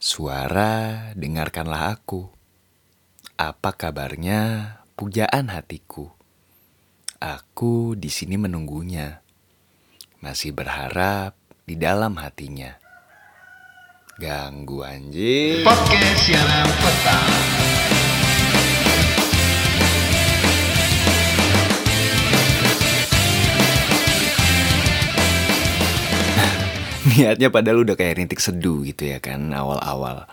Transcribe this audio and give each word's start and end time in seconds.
Suara, 0.00 1.12
dengarkanlah 1.12 1.92
aku. 1.92 2.32
Apa 3.36 3.76
kabarnya 3.76 4.72
pujaan 4.96 5.52
hatiku? 5.52 6.08
Aku 7.20 7.92
di 8.00 8.08
sini 8.08 8.40
menunggunya. 8.40 9.20
Masih 10.24 10.56
berharap 10.56 11.36
di 11.68 11.76
dalam 11.76 12.16
hatinya. 12.16 12.80
Ganggu 14.16 14.88
anjing. 14.88 15.68
Podcast 15.68 16.24
siaran 16.24 16.68
petang. 16.80 17.59
Niatnya 27.10 27.50
padahal 27.50 27.82
udah 27.82 27.98
kayak 27.98 28.22
rintik 28.22 28.38
seduh 28.38 28.86
gitu 28.86 29.10
ya 29.10 29.18
kan 29.18 29.50
awal-awal. 29.50 30.30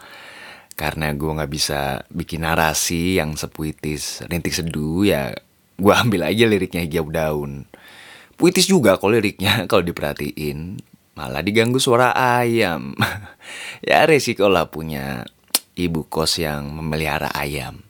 Karena 0.78 1.10
gue 1.18 1.32
nggak 1.34 1.50
bisa 1.50 2.06
bikin 2.14 2.46
narasi 2.46 3.18
yang 3.18 3.34
sepuitis 3.34 4.22
rintik 4.30 4.54
seduh 4.54 5.02
ya 5.02 5.34
gue 5.78 5.94
ambil 5.94 6.30
aja 6.30 6.46
liriknya 6.46 6.86
hijau 6.86 7.10
daun. 7.10 7.66
Puitis 8.38 8.70
juga 8.70 9.02
kok 9.02 9.10
liriknya 9.10 9.64
kalau 9.70 9.82
diperhatiin. 9.82 10.78
Malah 11.18 11.42
diganggu 11.42 11.82
suara 11.82 12.14
ayam. 12.14 12.94
ya 13.88 14.06
resiko 14.06 14.46
lah 14.46 14.70
punya 14.70 15.26
ibu 15.74 16.06
kos 16.06 16.38
yang 16.38 16.70
memelihara 16.70 17.34
ayam. 17.34 17.82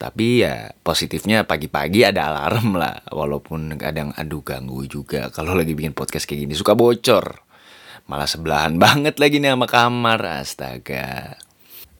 Tapi 0.00 0.40
ya 0.40 0.72
positifnya 0.80 1.44
pagi-pagi 1.44 2.08
ada 2.08 2.32
alarm 2.32 2.80
lah. 2.80 3.04
Walaupun 3.12 3.76
kadang 3.76 4.16
aduh 4.16 4.40
ganggu 4.40 4.88
juga 4.88 5.28
kalau 5.28 5.52
lagi 5.52 5.76
bikin 5.76 5.92
podcast 5.92 6.24
kayak 6.24 6.48
gini 6.48 6.56
suka 6.56 6.72
bocor. 6.72 7.49
Malah 8.10 8.26
sebelahan 8.26 8.74
banget 8.82 9.22
lagi 9.22 9.38
nih 9.38 9.54
sama 9.54 9.70
kamar. 9.70 10.42
Astaga. 10.42 11.38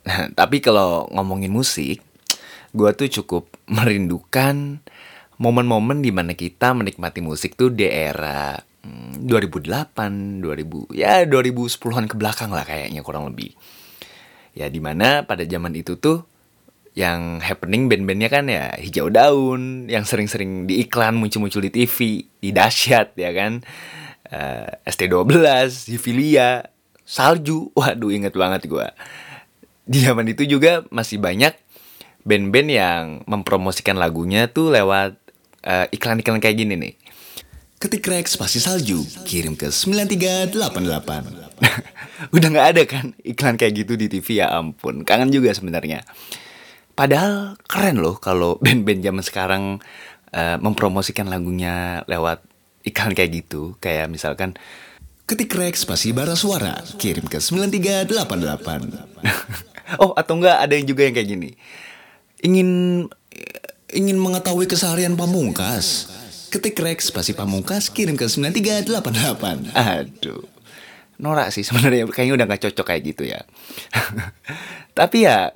Tapi 0.39 0.59
kalau 0.59 1.07
ngomongin 1.15 1.55
musik, 1.55 2.03
gue 2.75 2.91
tuh 2.99 3.23
cukup 3.23 3.47
merindukan 3.79 4.83
momen-momen 5.41 6.03
di 6.03 6.11
mana 6.11 6.35
kita 6.35 6.75
menikmati 6.75 7.23
musik 7.23 7.55
tuh 7.55 7.71
di 7.71 7.87
era 7.87 8.59
hmm, 8.59 9.25
2008, 9.25 10.43
2000, 10.43 10.99
ya 10.99 11.25
2010-an 11.25 12.05
ke 12.11 12.15
belakang 12.19 12.51
lah 12.51 12.67
kayaknya 12.67 13.07
kurang 13.07 13.31
lebih. 13.31 13.55
Ya 14.53 14.67
di 14.67 14.83
mana 14.83 15.23
pada 15.25 15.47
zaman 15.47 15.73
itu 15.79 15.95
tuh 15.97 16.27
yang 16.99 17.39
happening 17.39 17.87
band-bandnya 17.87 18.27
kan 18.27 18.51
ya 18.51 18.75
hijau 18.75 19.15
daun 19.15 19.87
yang 19.87 20.03
sering-sering 20.03 20.67
di 20.67 20.83
iklan 20.83 21.15
muncul-muncul 21.15 21.63
di 21.63 21.71
TV 21.71 22.27
di 22.43 22.51
dahsyat 22.51 23.15
ya 23.15 23.31
kan 23.31 23.63
uh, 24.31 24.71
ST12 24.87 25.35
Zivilia 25.69 26.67
salju. 27.07 27.71
Waduh 27.75 28.11
inget 28.15 28.35
banget 28.35 28.67
gue 28.67 28.89
di 29.91 29.99
zaman 30.07 30.23
itu 30.31 30.47
juga 30.47 30.87
masih 30.95 31.19
banyak 31.19 31.51
band-band 32.23 32.69
yang 32.71 33.05
mempromosikan 33.27 33.99
lagunya 33.99 34.47
tuh 34.47 34.71
lewat 34.71 35.19
uh, 35.67 35.91
iklan-iklan 35.91 36.39
kayak 36.39 36.57
gini 36.63 36.79
nih. 36.79 36.95
Ketik 37.81 38.07
rek 38.07 38.29
spasi 38.31 38.63
salju, 38.63 39.03
kirim 39.27 39.59
ke 39.59 39.73
9388. 39.73 40.55
udah 42.37 42.49
nggak 42.53 42.69
ada 42.77 42.83
kan 42.87 43.17
iklan 43.25 43.57
kayak 43.59 43.83
gitu 43.83 43.97
di 43.99 44.07
TV 44.07 44.45
ya 44.45 44.55
ampun 44.55 45.03
kangen 45.03 45.35
juga 45.35 45.51
sebenarnya. 45.51 46.07
Padahal 46.95 47.59
keren 47.67 47.99
loh 47.99 48.21
kalau 48.23 48.59
band-band 48.63 49.03
zaman 49.03 49.25
sekarang 49.27 49.63
uh, 50.31 50.57
mempromosikan 50.63 51.27
lagunya 51.27 52.07
lewat 52.07 52.47
iklan 52.87 53.13
kayak 53.13 53.45
gitu. 53.45 53.77
Kayak 53.79 54.09
misalkan 54.13 54.57
Ketik 55.31 55.55
rek 55.55 55.79
spasi 55.79 56.11
bara 56.11 56.35
suara, 56.35 56.83
kirim 56.99 57.31
ke 57.31 57.39
9388. 57.39 58.11
oh 60.03 60.11
atau 60.19 60.35
enggak 60.35 60.59
ada 60.59 60.75
yang 60.75 60.91
juga 60.91 61.07
yang 61.07 61.15
kayak 61.15 61.29
gini. 61.31 61.55
Ingin 62.43 62.69
ingin 63.95 64.19
mengetahui 64.19 64.67
keseharian 64.67 65.15
pamungkas. 65.15 66.11
Ketik 66.51 66.75
rek 66.83 66.99
spasi 66.99 67.39
pamungkas, 67.39 67.95
kirim 67.95 68.19
ke 68.19 68.27
9388. 68.27 69.71
Aduh. 69.71 70.43
Norak 71.23 71.55
sih 71.55 71.63
sebenarnya 71.63 72.11
kayaknya 72.11 72.35
udah 72.35 72.47
nggak 72.51 72.63
cocok 72.67 72.87
kayak 72.91 73.03
gitu 73.15 73.31
ya. 73.31 73.47
Tapi 74.99 75.31
ya 75.31 75.55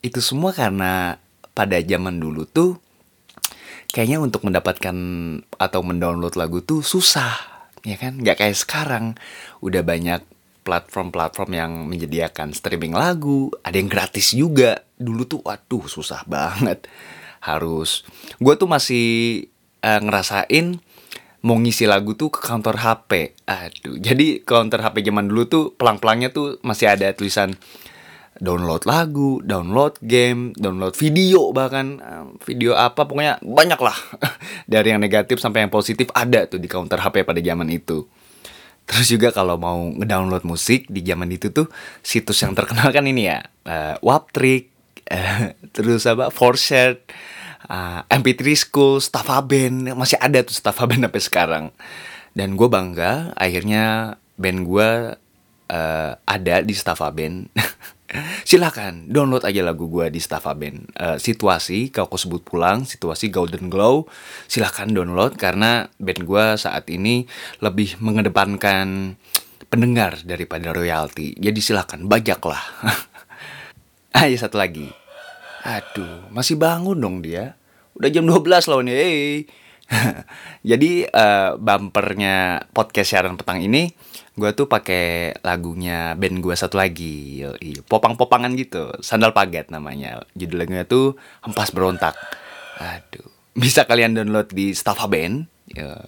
itu 0.00 0.24
semua 0.24 0.56
karena 0.56 1.20
pada 1.52 1.76
zaman 1.84 2.16
dulu 2.16 2.48
tuh 2.48 2.80
kayaknya 3.90 4.22
untuk 4.22 4.46
mendapatkan 4.46 4.96
atau 5.58 5.80
mendownload 5.82 6.34
lagu 6.38 6.62
tuh 6.62 6.80
susah 6.80 7.34
ya 7.84 7.96
kan? 7.98 8.18
Nggak 8.18 8.42
kayak 8.42 8.56
sekarang. 8.56 9.04
Udah 9.60 9.84
banyak 9.84 10.22
platform-platform 10.62 11.50
yang 11.56 11.72
menyediakan 11.88 12.54
streaming 12.54 12.94
lagu. 12.94 13.50
Ada 13.64 13.76
yang 13.80 13.90
gratis 13.90 14.32
juga. 14.32 14.86
Dulu 14.96 15.22
tuh 15.26 15.40
waduh 15.42 15.84
susah 15.90 16.24
banget. 16.24 16.86
Harus. 17.40 18.04
Gue 18.36 18.54
tuh 18.56 18.68
masih 18.68 19.48
uh, 19.84 20.00
ngerasain 20.00 20.80
mau 21.40 21.56
ngisi 21.56 21.88
lagu 21.88 22.12
tuh 22.12 22.28
ke 22.28 22.44
counter 22.44 22.76
HP 22.76 23.32
aduh 23.48 23.96
jadi 23.96 24.44
counter 24.44 24.84
HP 24.84 25.08
zaman 25.08 25.24
dulu 25.24 25.48
tuh 25.48 25.64
pelang-pelangnya 25.72 26.36
tuh 26.36 26.60
masih 26.60 26.92
ada 26.92 27.08
tulisan 27.16 27.56
download 28.40 28.88
lagu, 28.88 29.44
download 29.44 30.00
game, 30.00 30.56
download 30.56 30.96
video 30.96 31.52
bahkan 31.52 32.00
video 32.42 32.72
apa 32.74 33.04
pokoknya 33.04 33.38
banyak 33.44 33.80
lah 33.80 33.94
dari 34.72 34.96
yang 34.96 35.00
negatif 35.04 35.38
sampai 35.38 35.68
yang 35.68 35.72
positif 35.72 36.08
ada 36.16 36.48
tuh 36.48 36.58
di 36.58 36.66
counter 36.66 36.98
HP 36.98 37.22
pada 37.22 37.38
zaman 37.38 37.68
itu. 37.68 38.08
Terus 38.90 39.06
juga 39.06 39.30
kalau 39.30 39.54
mau 39.54 39.78
ngedownload 40.02 40.42
musik 40.42 40.90
di 40.90 41.06
zaman 41.06 41.30
itu 41.30 41.54
tuh 41.54 41.70
situs 42.02 42.42
yang 42.42 42.58
terkenal 42.58 42.90
kan 42.90 43.06
ini 43.06 43.30
ya 43.30 43.38
uh, 43.62 43.94
Waptrick, 44.02 44.66
uh, 45.06 45.54
terus 45.74 46.10
apa 46.10 46.34
Forshare, 46.34 46.98
uh, 47.70 48.02
MP3 48.10 48.42
School, 48.58 48.98
Staffaben 48.98 49.94
masih 49.94 50.18
ada 50.18 50.42
tuh 50.42 50.58
Staffaben 50.58 51.06
sampai 51.06 51.22
sekarang. 51.22 51.64
Dan 52.34 52.58
gue 52.58 52.66
bangga 52.66 53.30
akhirnya 53.38 54.18
band 54.34 54.66
gue 54.66 54.90
uh, 55.70 56.10
ada 56.26 56.54
di 56.66 56.74
Staffaben. 56.74 57.46
Silahkan 58.50 59.06
download 59.06 59.46
aja 59.46 59.62
lagu 59.62 59.86
gue 59.86 60.10
di 60.10 60.18
Staffa 60.18 60.58
Band. 60.58 60.90
Uh, 60.98 61.22
Situasi, 61.22 61.94
kau 61.94 62.10
aku 62.10 62.18
sebut 62.18 62.42
pulang, 62.42 62.82
situasi 62.82 63.30
Golden 63.30 63.70
Glow. 63.70 64.10
Silahkan 64.50 64.90
download 64.90 65.38
karena 65.38 65.86
band 66.02 66.26
gue 66.26 66.44
saat 66.58 66.82
ini 66.90 67.30
lebih 67.62 68.02
mengedepankan 68.02 69.14
pendengar 69.70 70.18
daripada 70.26 70.74
royalti. 70.74 71.38
Jadi 71.38 71.62
silahkan 71.62 72.02
bajak 72.02 72.42
lah 72.42 72.58
Ah 74.18 74.26
ya 74.26 74.34
satu 74.34 74.58
lagi. 74.58 74.90
Aduh, 75.62 76.26
masih 76.34 76.58
bangun 76.58 76.98
dong 76.98 77.22
dia. 77.22 77.54
Udah 77.94 78.10
jam 78.10 78.26
12 78.26 78.66
loh 78.66 78.82
hey. 78.82 79.46
Jadi 80.70 81.04
uh, 81.06 81.58
bumpernya 81.58 82.66
podcast 82.70 83.10
siaran 83.14 83.34
petang 83.34 83.58
ini 83.58 83.90
gue 84.38 84.50
tuh 84.56 84.70
pakai 84.70 85.36
lagunya 85.44 86.16
band 86.16 86.40
gue 86.40 86.54
satu 86.54 86.78
lagi 86.80 87.44
popang-popangan 87.84 88.54
gitu. 88.56 88.94
Sandal 89.02 89.34
paget 89.34 89.68
namanya. 89.68 90.22
Judul 90.38 90.64
lagunya 90.64 90.86
tuh 90.86 91.18
hempas 91.44 91.74
berontak. 91.74 92.14
Aduh. 92.80 93.28
Bisa 93.50 93.84
kalian 93.84 94.14
download 94.14 94.54
di 94.54 94.72
Staffa 94.72 95.10
Band 95.10 95.50
ya 95.74 95.98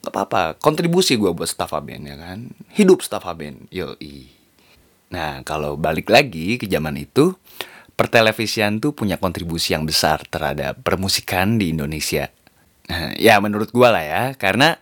nggak 0.00 0.12
apa-apa. 0.12 0.42
Kontribusi 0.60 1.16
gue 1.16 1.32
buat 1.32 1.48
Staffa 1.48 1.80
Band 1.80 2.04
ya 2.06 2.16
kan? 2.20 2.52
Hidup 2.76 3.00
Staffa 3.00 3.32
Band 3.32 3.72
yoi. 3.72 4.28
Nah 5.10 5.42
kalau 5.42 5.74
balik 5.80 6.12
lagi 6.12 6.60
ke 6.60 6.68
zaman 6.68 7.00
itu 7.00 7.34
pertelevisian 7.96 8.80
tuh 8.80 8.96
punya 8.96 9.20
kontribusi 9.20 9.76
yang 9.76 9.84
besar 9.84 10.24
terhadap 10.28 10.80
permusikan 10.80 11.60
di 11.60 11.72
Indonesia 11.76 12.32
ya 13.26 13.38
menurut 13.38 13.70
gue 13.70 13.88
lah 13.88 14.02
ya 14.02 14.22
karena 14.34 14.76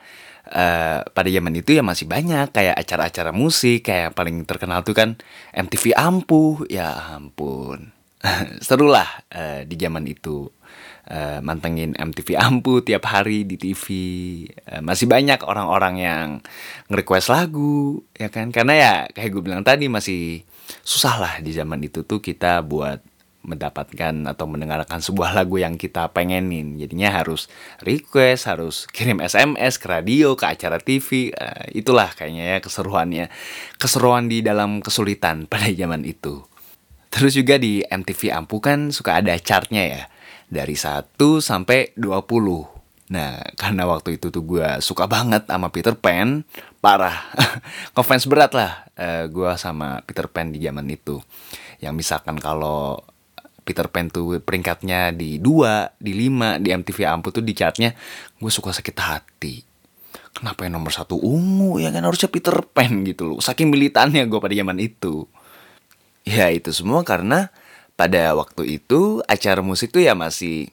uh, 0.53 1.05
pada 1.05 1.29
zaman 1.29 1.53
itu 1.57 1.77
ya 1.77 1.85
masih 1.85 2.09
banyak 2.09 2.51
kayak 2.53 2.77
acara-acara 2.77 3.31
musik 3.31 3.89
kayak 3.89 4.11
yang 4.11 4.15
paling 4.17 4.37
terkenal 4.49 4.81
tuh 4.85 4.97
kan 4.97 5.21
MTV 5.53 5.93
Ampuh. 5.97 6.65
Ya 6.69 6.93
ampun. 7.17 7.93
Seru 8.67 8.91
lah 8.91 9.09
uh, 9.31 9.63
di 9.63 9.77
zaman 9.79 10.05
itu 10.09 10.51
uh, 11.13 11.39
mantengin 11.45 11.95
MTV 11.95 12.35
Ampuh 12.35 12.83
tiap 12.83 13.07
hari 13.07 13.47
di 13.47 13.55
TV 13.61 13.85
uh, 14.69 14.83
masih 14.83 15.07
banyak 15.07 15.45
orang-orang 15.47 15.95
yang 16.03 16.27
nge-request 16.91 17.29
lagu 17.31 18.03
ya 18.17 18.33
kan? 18.33 18.51
Karena 18.51 18.75
ya 18.75 18.93
kayak 19.13 19.31
gue 19.31 19.43
bilang 19.45 19.63
tadi 19.63 19.87
masih 19.87 20.43
susah 20.85 21.17
lah 21.17 21.35
di 21.41 21.53
zaman 21.55 21.81
itu 21.81 22.05
tuh 22.05 22.21
kita 22.21 22.61
buat 22.61 23.01
mendapatkan 23.43 24.27
atau 24.27 24.47
mendengarkan 24.51 24.99
sebuah 24.99 25.33
lagu 25.33 25.57
yang 25.63 25.79
kita 25.79 26.11
pengenin. 26.11 26.77
Jadinya 26.77 27.23
harus 27.23 27.47
request, 27.81 28.51
harus 28.51 28.85
kirim 28.91 29.23
SMS 29.23 29.79
ke 29.79 29.87
radio, 29.89 30.35
ke 30.35 30.45
acara 30.45 30.83
TV. 30.83 31.31
Uh, 31.33 31.47
eh, 31.47 31.81
itulah 31.81 32.11
kayaknya 32.13 32.57
ya 32.57 32.59
keseruannya. 32.59 33.27
Keseruan 33.79 34.27
di 34.27 34.43
dalam 34.43 34.83
kesulitan 34.83 35.47
pada 35.51 35.71
zaman 35.71 36.03
itu. 36.03 36.45
Terus 37.09 37.33
juga 37.33 37.57
di 37.57 37.81
MTV 37.87 38.37
Ampu 38.37 38.61
kan 38.61 38.93
suka 38.93 39.23
ada 39.23 39.33
chartnya 39.41 39.85
ya. 39.87 40.03
Dari 40.49 40.77
1 40.77 41.17
sampai 41.45 41.93
20. 41.97 42.79
Nah, 43.09 43.41
karena 43.57 43.89
waktu 43.89 44.21
itu 44.21 44.29
tuh 44.29 44.45
gue 44.45 44.69
suka 44.85 45.09
banget 45.09 45.49
sama 45.49 45.73
Peter 45.73 45.97
Pan, 45.97 46.45
parah 46.85 47.17
ngefans 47.97 48.29
berat 48.29 48.53
lah 48.53 48.85
uh, 49.01 49.25
gue 49.33 49.51
sama 49.57 50.05
Peter 50.05 50.29
Pan 50.29 50.53
di 50.53 50.61
zaman 50.61 50.85
itu 50.93 51.17
yang 51.79 51.95
misalkan 51.95 52.37
kalau 52.37 53.01
Peter 53.69 53.85
Pan 53.93 54.09
tuh 54.09 54.41
peringkatnya 54.41 55.13
di 55.13 55.37
dua, 55.37 55.93
di 56.01 56.17
lima, 56.17 56.57
di 56.57 56.73
MTV 56.73 57.05
Ampu 57.05 57.29
tuh 57.29 57.45
di 57.45 57.53
chartnya 57.53 57.93
gue 58.41 58.49
suka 58.49 58.73
sakit 58.73 58.97
hati. 58.97 59.61
Kenapa 60.33 60.65
yang 60.65 60.81
nomor 60.81 60.89
satu 60.89 61.21
ungu 61.21 61.77
ya 61.77 61.93
kan 61.93 62.01
harusnya 62.01 62.33
Peter 62.33 62.57
Pan 62.65 63.05
gitu 63.05 63.29
loh. 63.29 63.39
Saking 63.45 63.69
militannya 63.69 64.25
gue 64.25 64.41
pada 64.41 64.57
zaman 64.57 64.81
itu. 64.81 65.29
Ya 66.25 66.49
itu 66.49 66.73
semua 66.73 67.05
karena 67.05 67.53
pada 67.93 68.33
waktu 68.33 68.81
itu 68.81 69.21
acara 69.29 69.61
musik 69.61 69.93
tuh 69.93 70.01
ya 70.01 70.17
masih 70.17 70.73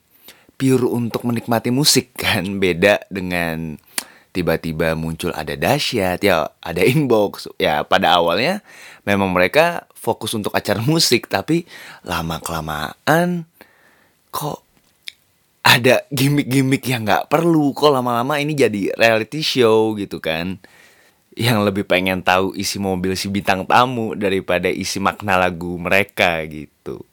pure 0.56 0.88
untuk 0.88 1.27
menikmati 1.27 1.75
musik 1.75 2.15
kan. 2.15 2.63
Beda 2.63 3.03
dengan 3.12 3.75
tiba-tiba 4.36 5.00
muncul 5.00 5.31
ada 5.31 5.56
dahsyat 5.56 6.19
ya 6.19 6.51
ada 6.59 6.83
inbox 6.83 7.48
ya 7.56 7.88
pada 7.88 8.19
awalnya 8.19 8.59
memang 9.07 9.31
mereka 9.31 9.88
fokus 10.06 10.38
untuk 10.38 10.54
acara 10.54 10.86
musik 10.86 11.25
tapi 11.25 11.66
lama 12.06 12.38
kelamaan 12.38 13.50
kok 14.30 14.62
ada 15.66 16.06
gimmick-gimmick 16.13 16.86
yang 16.86 17.10
nggak 17.10 17.25
perlu 17.25 17.74
kok 17.74 17.90
lama-lama 17.90 18.38
ini 18.38 18.54
jadi 18.54 18.94
reality 18.94 19.42
show 19.42 19.98
gitu 19.98 20.22
kan 20.22 20.62
yang 21.36 21.68
lebih 21.68 21.84
pengen 21.84 22.24
tahu 22.24 22.56
isi 22.56 22.80
mobil 22.80 23.12
si 23.19 23.28
bintang 23.28 23.68
tamu 23.68 24.16
daripada 24.16 24.72
isi 24.72 25.04
makna 25.04 25.36
lagu 25.36 25.75
mereka 25.75 26.40
gitu. 26.48 27.04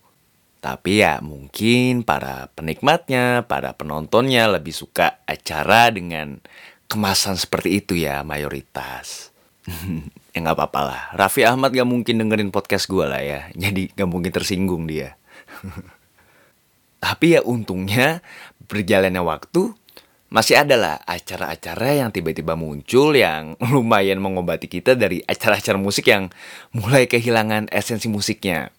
Tapi 0.62 1.03
ya 1.03 1.19
mungkin 1.19 2.06
para 2.06 2.47
penikmatnya, 2.55 3.43
para 3.50 3.75
penontonnya 3.75 4.47
lebih 4.47 4.71
suka 4.71 5.19
acara 5.27 5.91
dengan 5.91 6.38
kemasan 6.87 7.35
seperti 7.35 7.83
itu 7.83 7.99
ya 7.99 8.23
mayoritas. 8.23 9.35
ya 10.32 10.38
nggak 10.40 10.56
apa-apa 10.56 10.81
lah. 10.81 11.02
Raffi 11.14 11.44
Ahmad 11.44 11.76
gak 11.76 11.88
mungkin 11.88 12.20
dengerin 12.25 12.50
podcast 12.50 12.88
gue 12.88 13.05
lah 13.05 13.20
ya. 13.20 13.40
Jadi 13.62 13.93
gak 13.93 14.08
mungkin 14.08 14.32
tersinggung 14.32 14.88
dia. 14.88 15.17
Tapi 17.05 17.37
ya 17.37 17.40
untungnya 17.44 18.25
berjalannya 18.67 19.20
waktu 19.20 19.76
masih 20.32 20.56
ada 20.56 20.81
lah 20.81 20.96
acara-acara 21.05 22.00
yang 22.00 22.08
tiba-tiba 22.08 22.56
muncul 22.56 23.12
yang 23.12 23.52
lumayan 23.75 24.17
mengobati 24.17 24.64
kita 24.64 24.96
dari 24.96 25.20
acara-acara 25.20 25.76
musik 25.76 26.08
yang 26.08 26.32
mulai 26.73 27.05
kehilangan 27.05 27.69
esensi 27.69 28.08
musiknya 28.08 28.73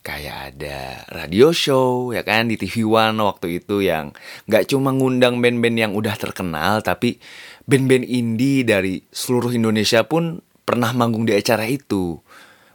kayak 0.00 0.56
ada 0.56 1.04
radio 1.12 1.52
show 1.52 2.16
ya 2.16 2.24
kan 2.24 2.48
di 2.48 2.56
TV 2.56 2.88
One 2.88 3.20
waktu 3.20 3.60
itu 3.60 3.84
yang 3.84 4.16
nggak 4.48 4.72
cuma 4.72 4.96
ngundang 4.96 5.44
band-band 5.44 5.76
yang 5.76 5.92
udah 5.92 6.16
terkenal 6.16 6.80
tapi 6.80 7.20
band-band 7.68 8.08
indie 8.08 8.64
dari 8.64 9.04
seluruh 9.12 9.52
Indonesia 9.52 10.08
pun 10.08 10.40
pernah 10.68 10.92
manggung 10.92 11.24
di 11.24 11.32
acara 11.32 11.64
itu. 11.64 12.20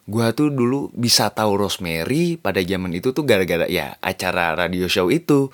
Gua 0.10 0.34
tuh 0.34 0.50
dulu 0.50 0.90
bisa 0.98 1.30
tahu 1.30 1.62
Rosemary 1.62 2.42
pada 2.42 2.58
zaman 2.66 2.90
itu 2.98 3.14
tuh 3.14 3.22
gara-gara 3.22 3.70
ya 3.70 3.94
acara 4.02 4.58
radio 4.58 4.90
show 4.90 5.14
itu 5.14 5.54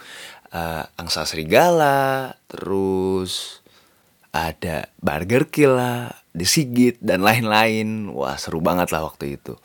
uh, 0.55 0.83
Angsa 0.95 1.27
Serigala, 1.27 2.39
terus 2.47 3.59
ada 4.31 4.87
Burger 5.03 5.51
Kill 5.51 5.75
lah, 5.75 6.15
The 6.31 6.47
Sigit 6.47 6.97
dan 7.03 7.21
lain-lain. 7.27 8.09
Wah 8.15 8.39
seru 8.39 8.63
banget 8.63 8.95
lah 8.95 9.03
waktu 9.03 9.35
itu. 9.35 9.59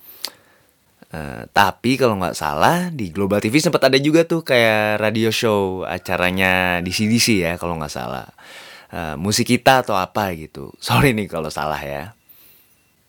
Uh, 1.14 1.46
tapi 1.54 1.94
kalau 1.94 2.18
nggak 2.18 2.34
salah 2.34 2.90
di 2.90 3.14
Global 3.14 3.38
TV 3.38 3.62
sempat 3.62 3.86
ada 3.86 4.02
juga 4.02 4.26
tuh 4.26 4.42
kayak 4.42 4.98
radio 4.98 5.30
show 5.30 5.86
acaranya 5.86 6.82
di 6.82 6.90
CDC 6.90 7.38
ya 7.38 7.52
kalau 7.54 7.78
nggak 7.78 7.94
salah 7.94 8.26
uh, 8.90 9.14
musik 9.14 9.46
kita 9.46 9.86
atau 9.86 9.94
apa 9.94 10.34
gitu 10.34 10.74
sorry 10.82 11.14
nih 11.14 11.30
kalau 11.30 11.54
salah 11.54 11.78
ya 11.78 12.18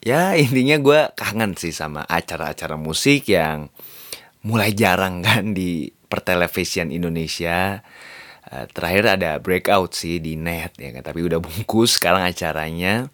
ya 0.06 0.38
intinya 0.38 0.78
gue 0.78 1.02
kangen 1.18 1.58
sih 1.58 1.74
sama 1.74 2.06
acara-acara 2.06 2.78
musik 2.78 3.26
yang 3.34 3.74
mulai 4.46 4.72
jarang 4.78 5.26
kan 5.26 5.58
di 5.58 5.90
pertelevisian 6.08 6.94
Indonesia. 6.94 7.82
Uh, 8.46 8.70
terakhir 8.70 9.18
ada 9.18 9.42
breakout 9.42 9.98
sih 9.98 10.22
di 10.22 10.38
net 10.38 10.78
ya 10.78 10.94
kan? 10.94 11.02
Tapi 11.02 11.26
udah 11.26 11.42
bungkus 11.42 11.98
sekarang 11.98 12.22
acaranya. 12.30 13.10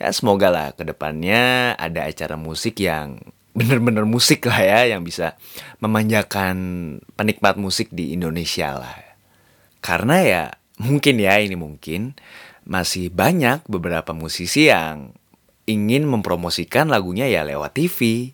Ya 0.00 0.08
semoga 0.12 0.48
lah 0.48 0.68
ke 0.72 0.84
depannya 0.84 1.76
ada 1.76 2.08
acara 2.08 2.40
musik 2.40 2.80
yang 2.80 3.20
bener-bener 3.56 4.04
musik 4.04 4.44
lah 4.44 4.60
ya 4.60 4.96
yang 4.96 5.04
bisa 5.04 5.36
memanjakan 5.80 6.56
penikmat 7.16 7.60
musik 7.60 7.92
di 7.92 8.16
Indonesia 8.16 8.76
lah. 8.76 8.96
Karena 9.84 10.16
ya 10.24 10.44
mungkin 10.80 11.20
ya 11.20 11.40
ini 11.40 11.56
mungkin 11.56 12.16
masih 12.64 13.12
banyak 13.12 13.64
beberapa 13.68 14.12
musisi 14.12 14.68
yang 14.68 15.16
ingin 15.66 16.06
mempromosikan 16.06 16.88
lagunya 16.88 17.26
ya 17.26 17.42
lewat 17.42 17.76
TV. 17.76 18.30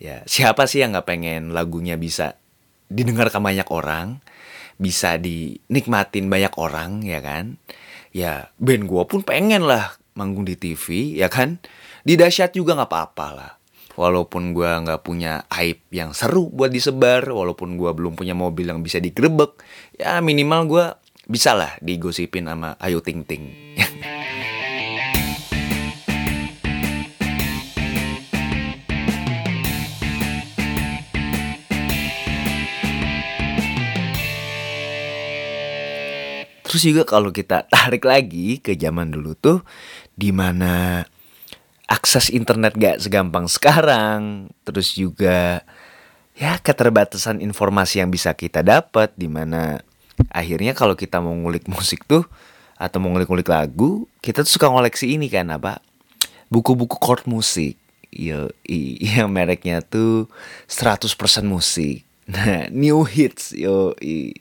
Ya 0.00 0.24
siapa 0.24 0.64
sih 0.64 0.80
yang 0.80 0.96
nggak 0.96 1.06
pengen 1.06 1.52
lagunya 1.52 2.00
bisa 2.00 2.40
didengarkan 2.88 3.44
banyak 3.44 3.68
orang, 3.68 4.24
bisa 4.80 5.20
dinikmatin 5.20 6.32
banyak 6.32 6.54
orang 6.56 7.04
ya 7.04 7.20
kan? 7.20 7.60
Ya 8.10 8.48
band 8.56 8.88
gue 8.88 9.02
pun 9.06 9.20
pengen 9.20 9.68
lah 9.68 9.94
manggung 10.16 10.48
di 10.48 10.56
TV 10.56 11.18
ya 11.20 11.28
kan? 11.28 11.60
Di 12.00 12.16
dahsyat 12.16 12.56
juga 12.56 12.78
nggak 12.78 12.90
apa-apa 12.90 13.28
lah 13.36 13.52
walaupun 14.00 14.56
gue 14.56 14.70
nggak 14.70 15.04
punya 15.04 15.44
aib 15.60 15.84
yang 15.92 16.16
seru 16.16 16.48
buat 16.48 16.72
disebar 16.72 17.28
walaupun 17.28 17.76
gue 17.76 17.90
belum 17.92 18.16
punya 18.16 18.32
mobil 18.32 18.72
yang 18.72 18.80
bisa 18.80 18.96
digrebek 18.96 19.60
ya 20.00 20.24
minimal 20.24 20.60
gue 20.64 20.84
bisa 21.28 21.52
lah 21.52 21.76
digosipin 21.84 22.48
sama 22.48 22.80
Ayu 22.80 23.04
Ting 23.04 23.28
Ting 23.28 23.44
Terus 36.70 36.86
juga 36.86 37.02
kalau 37.02 37.34
kita 37.34 37.66
tarik 37.74 38.06
lagi 38.06 38.62
ke 38.62 38.78
zaman 38.78 39.10
dulu 39.10 39.34
tuh 39.34 39.66
di 40.14 40.30
mana 40.30 41.02
akses 41.90 42.30
internet 42.30 42.78
gak 42.78 43.02
segampang 43.02 43.50
sekarang, 43.50 44.46
terus 44.62 44.94
juga 44.94 45.66
ya 46.38 46.54
keterbatasan 46.62 47.42
informasi 47.42 47.98
yang 47.98 48.14
bisa 48.14 48.30
kita 48.38 48.62
dapat 48.62 49.10
di 49.18 49.26
mana 49.26 49.82
akhirnya 50.30 50.78
kalau 50.78 50.94
kita 50.94 51.18
mau 51.18 51.34
ngulik 51.34 51.66
musik 51.66 52.06
tuh 52.06 52.22
atau 52.78 53.02
mau 53.02 53.10
ngulik-ngulik 53.10 53.50
lagu, 53.50 54.06
kita 54.22 54.46
tuh 54.46 54.54
suka 54.54 54.70
ngoleksi 54.70 55.18
ini 55.18 55.26
kan 55.26 55.50
apa? 55.50 55.82
Buku-buku 56.48 56.96
chord 57.02 57.26
musik. 57.26 57.74
Yo, 58.10 58.50
yang 58.66 59.30
mereknya 59.36 59.82
tuh 59.82 60.30
100% 60.70 61.10
musik. 61.44 62.06
Nah, 62.30 62.70
new 62.70 63.02
hits 63.02 63.50
yo. 63.50 63.98
I. 63.98 64.32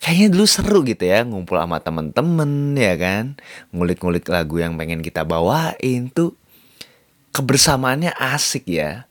Kayaknya 0.00 0.28
dulu 0.32 0.46
seru 0.46 0.78
gitu 0.84 1.04
ya 1.08 1.24
ngumpul 1.24 1.56
sama 1.56 1.80
temen-temen 1.80 2.76
ya 2.76 2.94
kan 3.00 3.24
ngulik-ngulik 3.72 4.28
lagu 4.28 4.60
yang 4.60 4.76
pengen 4.76 5.00
kita 5.00 5.24
bawain 5.24 6.12
tuh 6.12 6.36
kebersamaannya 7.36 8.16
asik 8.16 8.68
ya. 8.68 9.04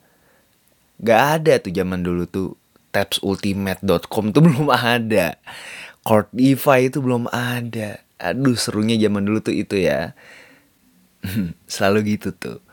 Gak 1.02 1.22
ada 1.42 1.54
tuh 1.60 1.74
zaman 1.76 2.02
dulu 2.02 2.26
tuh 2.26 2.50
tapsultimate.com 2.96 4.32
tuh 4.32 4.42
belum 4.48 4.72
ada. 4.72 5.38
Chordify 6.06 6.90
itu 6.90 7.02
belum 7.02 7.30
ada. 7.30 8.02
Aduh 8.18 8.56
serunya 8.56 8.96
zaman 8.98 9.28
dulu 9.28 9.44
tuh 9.44 9.54
itu 9.54 9.78
ya. 9.78 10.16
Selalu 11.74 12.18
gitu 12.18 12.32
tuh. 12.32 12.64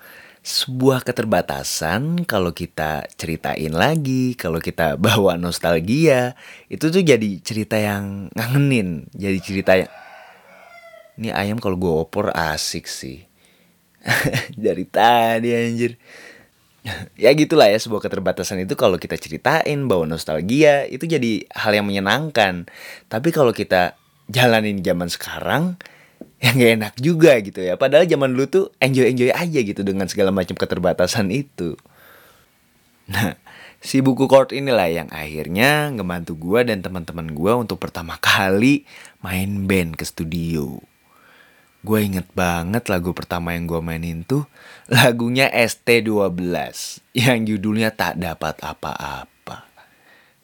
Sebuah 0.43 1.07
keterbatasan 1.07 2.27
kalau 2.27 2.51
kita 2.51 3.07
ceritain 3.15 3.71
lagi, 3.71 4.35
kalau 4.35 4.59
kita 4.59 4.99
bawa 5.07 5.39
nostalgia, 5.39 6.35
itu 6.67 6.91
tuh 6.91 7.03
jadi 7.03 7.39
cerita 7.41 7.79
yang 7.79 8.27
ngangenin, 8.35 9.07
jadi 9.15 9.39
cerita 9.39 9.73
yang 9.79 9.91
ini 11.23 11.31
ayam 11.31 11.63
kalau 11.63 11.79
gue 11.79 11.93
opor 11.93 12.35
asik 12.35 12.91
sih. 12.91 13.31
dari 14.65 14.85
tadi 14.87 15.55
anjir 15.55 15.95
ya 17.15 17.31
gitulah 17.39 17.71
ya 17.71 17.79
sebuah 17.79 18.03
keterbatasan 18.03 18.67
itu 18.67 18.75
kalau 18.75 18.99
kita 18.99 19.15
ceritain 19.15 19.87
bawa 19.87 20.03
nostalgia 20.03 20.83
itu 20.91 21.07
jadi 21.07 21.47
hal 21.55 21.79
yang 21.79 21.87
menyenangkan 21.87 22.67
tapi 23.07 23.31
kalau 23.31 23.55
kita 23.55 23.95
jalanin 24.27 24.83
zaman 24.83 25.07
sekarang 25.07 25.79
ya 26.45 26.51
gak 26.51 26.73
enak 26.83 26.95
juga 26.99 27.39
gitu 27.39 27.63
ya 27.63 27.79
padahal 27.79 28.11
zaman 28.11 28.35
dulu 28.35 28.47
tuh 28.51 28.65
enjoy 28.83 29.07
enjoy 29.07 29.31
aja 29.31 29.61
gitu 29.63 29.87
dengan 29.87 30.11
segala 30.11 30.35
macam 30.35 30.59
keterbatasan 30.59 31.31
itu 31.31 31.79
nah 33.07 33.39
si 33.79 34.03
buku 34.03 34.27
chord 34.27 34.51
inilah 34.51 34.91
yang 34.91 35.09
akhirnya 35.15 35.95
ngebantu 35.95 36.35
gue 36.35 36.61
dan 36.67 36.83
teman-teman 36.83 37.31
gue 37.31 37.53
untuk 37.55 37.79
pertama 37.79 38.19
kali 38.19 38.83
main 39.23 39.71
band 39.71 39.95
ke 39.95 40.03
studio 40.03 40.83
Gue 41.83 42.07
inget 42.07 42.31
banget 42.31 42.87
lagu 42.87 43.11
pertama 43.11 43.59
yang 43.59 43.67
gue 43.67 43.83
mainin 43.83 44.23
tuh 44.23 44.47
lagunya 44.87 45.51
ST12 45.51 46.31
yang 47.19 47.43
judulnya 47.43 47.91
Tak 47.91 48.23
Dapat 48.23 48.63
Apa-Apa. 48.63 49.67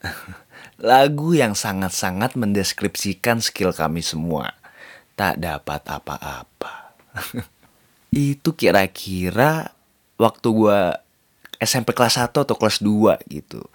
Lagu 0.83 1.39
yang 1.39 1.55
sangat-sangat 1.55 2.35
mendeskripsikan 2.35 3.39
skill 3.39 3.71
kami 3.71 4.03
semua. 4.03 4.51
Tak 5.19 5.35
dapat 5.43 5.83
apa-apa. 5.83 6.95
itu 8.15 8.55
kira-kira 8.55 9.75
waktu 10.15 10.49
gue 10.49 10.81
SMP 11.59 11.91
kelas 11.91 12.23
1 12.23 12.31
atau 12.31 12.55
kelas 12.55 12.79
2 12.81 13.19
gitu. 13.27 13.67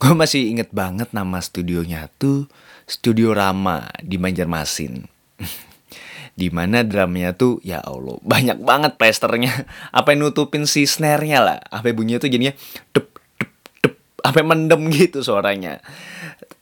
Gue 0.00 0.12
masih 0.16 0.48
inget 0.48 0.72
banget 0.72 1.12
nama 1.12 1.44
studionya 1.44 2.08
tuh 2.16 2.48
Studio 2.88 3.36
Rama 3.36 3.92
di 4.00 4.16
Banjarmasin. 4.16 5.04
Di 6.40 6.48
mana 6.48 6.80
drumnya 6.80 7.36
tuh 7.36 7.60
ya 7.60 7.84
Allah 7.84 8.16
banyak 8.24 8.64
banget 8.64 8.96
plesternya. 8.96 9.68
Apa 9.98 10.16
yang 10.16 10.24
nutupin 10.24 10.64
si 10.64 10.88
snare-nya 10.88 11.44
lah. 11.44 11.60
Apa 11.68 11.92
bunyinya 11.92 12.24
tuh 12.24 12.32
jadinya 12.32 12.56
dep 12.96 13.12
dep 13.36 13.52
dep. 13.84 13.94
Apa 14.24 14.40
mendem 14.40 14.88
gitu 14.88 15.20
suaranya. 15.20 15.84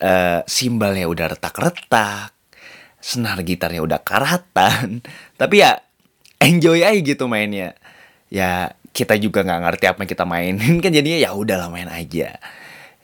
Uh, 0.03 0.43
simbalnya 0.43 1.07
udah 1.07 1.31
retak-retak. 1.31 2.35
Senar 2.99 3.41
gitarnya 3.43 3.81
udah 3.83 3.99
karatan. 4.03 5.03
Tapi 5.39 5.55
ya 5.63 5.79
enjoy 6.39 6.83
aja 6.83 6.99
gitu 6.99 7.27
mainnya. 7.27 7.75
Ya 8.29 8.77
kita 8.93 9.15
juga 9.15 9.41
nggak 9.41 9.61
ngerti 9.63 9.85
apa 9.87 9.99
yang 10.03 10.11
kita 10.11 10.25
mainin. 10.27 10.77
Kan 10.83 10.91
jadinya 10.91 11.19
ya 11.19 11.31
udahlah 11.35 11.71
main 11.71 11.89
aja. 11.89 12.37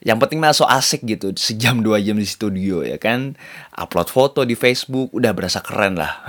Yang 0.06 0.18
penting 0.22 0.40
masuk 0.44 0.70
asik 0.70 1.02
gitu. 1.02 1.34
Sejam 1.34 1.82
dua 1.82 1.98
jam 1.98 2.14
di 2.14 2.30
studio 2.30 2.86
ya 2.86 3.02
kan? 3.02 3.34
Upload 3.74 4.14
foto 4.14 4.46
di 4.46 4.54
Facebook 4.54 5.10
udah 5.18 5.34
berasa 5.34 5.66
keren 5.66 5.98
lah. 5.98 6.22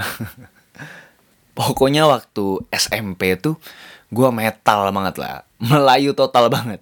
Pokoknya 1.59 2.09
waktu 2.09 2.65
SMP 2.73 3.37
tuh 3.37 3.61
gue 4.09 4.29
metal 4.33 4.89
banget 4.97 5.21
lah. 5.21 5.45
Melayu 5.61 6.17
total 6.17 6.49
banget. 6.49 6.81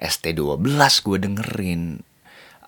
ST12 0.00 0.64
gue 0.80 1.18
dengerin. 1.28 1.82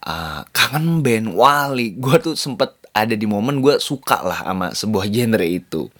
Uh, 0.04 0.44
kangen 0.52 1.00
band 1.00 1.32
Wali. 1.32 1.96
Gue 1.96 2.20
tuh 2.20 2.36
sempet 2.36 2.76
ada 2.96 3.12
di 3.12 3.28
momen 3.28 3.60
gue 3.60 3.76
suka 3.76 4.24
lah 4.24 4.40
sama 4.40 4.66
sebuah 4.72 5.04
genre 5.14 5.44
itu. 5.44 5.92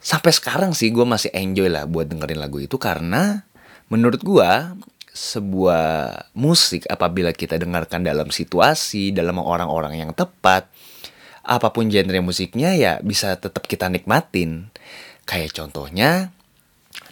Sampai 0.00 0.32
sekarang 0.32 0.72
sih 0.72 0.88
gue 0.88 1.04
masih 1.04 1.28
enjoy 1.36 1.68
lah 1.68 1.84
buat 1.84 2.08
dengerin 2.08 2.40
lagu 2.40 2.56
itu 2.56 2.80
karena 2.80 3.44
menurut 3.92 4.24
gue 4.24 4.50
sebuah 5.12 6.32
musik 6.32 6.88
apabila 6.88 7.36
kita 7.36 7.60
dengarkan 7.60 8.00
dalam 8.00 8.32
situasi 8.32 9.12
dalam 9.12 9.36
orang-orang 9.36 10.00
yang 10.00 10.16
tepat 10.16 10.70
apa 11.44 11.68
pun 11.74 11.92
genre 11.92 12.16
musiknya 12.24 12.72
ya 12.72 12.92
bisa 13.04 13.36
tetap 13.36 13.68
kita 13.68 13.92
nikmatin. 13.92 14.72
Kayak 15.28 15.60
contohnya 15.60 16.32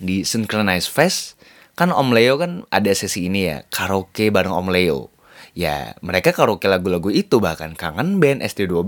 di 0.00 0.24
Synchronize 0.24 0.88
Fest 0.88 1.36
kan 1.76 1.92
Om 1.92 2.10
Leo 2.16 2.40
kan 2.40 2.64
ada 2.72 2.90
sesi 2.96 3.28
ini 3.28 3.52
ya 3.52 3.62
karaoke 3.68 4.32
bareng 4.32 4.50
Om 4.50 4.68
Leo 4.72 5.12
ya 5.58 5.98
mereka 6.06 6.30
karaoke 6.30 6.70
lagu-lagu 6.70 7.10
itu 7.10 7.42
bahkan 7.42 7.74
kangen 7.74 8.22
band 8.22 8.46
ST12 8.46 8.86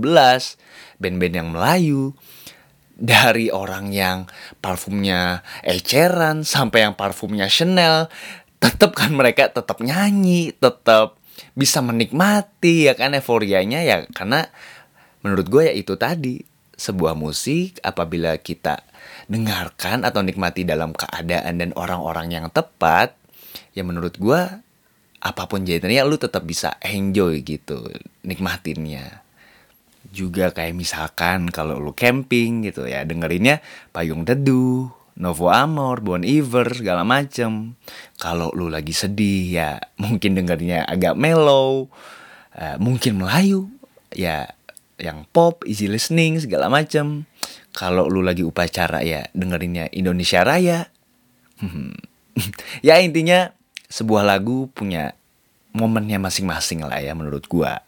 band-band 1.03 1.35
yang 1.35 1.49
Melayu. 1.51 2.15
Dari 3.01 3.49
orang 3.49 3.89
yang 3.89 4.29
parfumnya 4.61 5.41
eceran 5.65 6.45
sampai 6.45 6.85
yang 6.85 6.93
parfumnya 6.93 7.49
Chanel 7.49 8.13
tetap 8.61 8.93
kan 8.93 9.09
mereka 9.09 9.49
tetap 9.49 9.81
nyanyi 9.81 10.53
tetap 10.53 11.17
bisa 11.57 11.81
menikmati 11.81 12.85
ya 12.85 12.93
kan 12.93 13.17
euforianya 13.17 13.81
ya. 13.81 14.05
Karena 14.13 14.45
menurut 15.25 15.49
gue 15.49 15.63
ya 15.65 15.73
itu 15.73 15.97
tadi 15.97 16.45
sebuah 16.77 17.17
musik 17.17 17.81
apabila 17.81 18.37
kita 18.37 18.85
dengarkan 19.25 20.05
atau 20.05 20.21
nikmati 20.21 20.61
dalam 20.61 20.93
keadaan 20.93 21.57
dan 21.57 21.73
orang-orang 21.73 22.29
yang 22.29 22.45
tepat 22.53 23.17
ya 23.73 23.81
menurut 23.81 24.13
gue 24.21 24.41
apa 25.21 25.45
pun 25.45 25.61
genrenya 25.61 26.01
lu 26.01 26.17
tetap 26.17 26.41
bisa 26.43 26.81
enjoy 26.81 27.45
gitu 27.45 27.85
nikmatinnya 28.25 29.21
juga 30.09 30.49
kayak 30.51 30.73
misalkan 30.73 31.47
kalau 31.53 31.77
lu 31.77 31.93
camping 31.93 32.65
gitu 32.65 32.89
ya 32.89 33.05
dengerinnya 33.05 33.61
payung 33.93 34.25
teduh 34.25 34.91
Novo 35.21 35.51
Amor, 35.51 36.01
Bon 36.01 36.23
Iver, 36.23 36.71
segala 36.71 37.03
macem. 37.05 37.77
Kalau 38.17 38.49
lu 38.55 38.71
lagi 38.71 38.95
sedih 38.95 39.53
ya 39.53 39.69
mungkin 40.01 40.33
dengernya 40.33 40.87
agak 40.87 41.13
mellow, 41.13 41.91
uh, 42.57 42.75
mungkin 42.81 43.21
Melayu, 43.21 43.69
ya 44.15 44.49
yang 44.97 45.29
pop, 45.29 45.61
easy 45.69 45.85
listening 45.85 46.41
segala 46.41 46.73
macem. 46.73 47.29
Kalau 47.75 48.09
lu 48.09 48.25
lagi 48.25 48.41
upacara 48.41 49.05
ya 49.05 49.27
dengerinnya 49.37 49.93
Indonesia 49.93 50.41
Raya. 50.41 50.89
ya 52.87 52.97
intinya 52.97 53.53
sebuah 53.91 54.23
lagu 54.23 54.71
punya 54.71 55.11
momennya 55.75 56.17
masing-masing 56.17 56.81
lah 56.87 57.03
ya 57.03 57.11
menurut 57.11 57.43
gua. 57.51 57.83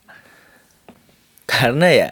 Karena 1.48 1.88
ya 1.92 2.10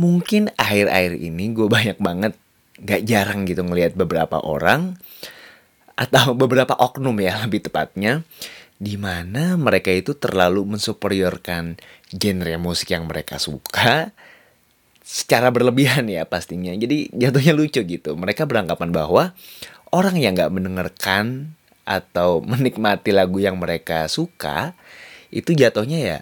mungkin 0.00 0.48
akhir-akhir 0.56 1.20
ini 1.20 1.52
gue 1.52 1.68
banyak 1.68 2.00
banget 2.00 2.32
gak 2.80 3.04
jarang 3.04 3.44
gitu 3.44 3.60
ngelihat 3.60 3.92
beberapa 3.92 4.40
orang 4.40 4.96
atau 5.92 6.32
beberapa 6.32 6.72
oknum 6.72 7.20
ya 7.20 7.36
lebih 7.44 7.68
tepatnya 7.68 8.24
di 8.80 8.96
mana 8.96 9.60
mereka 9.60 9.92
itu 9.92 10.16
terlalu 10.16 10.64
mensuperiorkan 10.64 11.76
genre 12.08 12.56
musik 12.56 12.96
yang 12.96 13.04
mereka 13.04 13.36
suka 13.36 14.08
secara 15.04 15.52
berlebihan 15.52 16.08
ya 16.08 16.24
pastinya. 16.24 16.72
Jadi 16.72 17.12
jatuhnya 17.12 17.52
lucu 17.52 17.84
gitu. 17.84 18.16
Mereka 18.16 18.48
beranggapan 18.48 18.88
bahwa 18.88 19.36
orang 19.92 20.16
yang 20.16 20.32
gak 20.32 20.48
mendengarkan 20.48 21.52
atau 21.86 22.40
menikmati 22.50 23.12
lagu 23.14 23.38
yang 23.38 23.56
mereka 23.60 24.06
suka 24.06 24.74
itu 25.30 25.54
jatuhnya 25.54 25.98
ya 25.98 26.18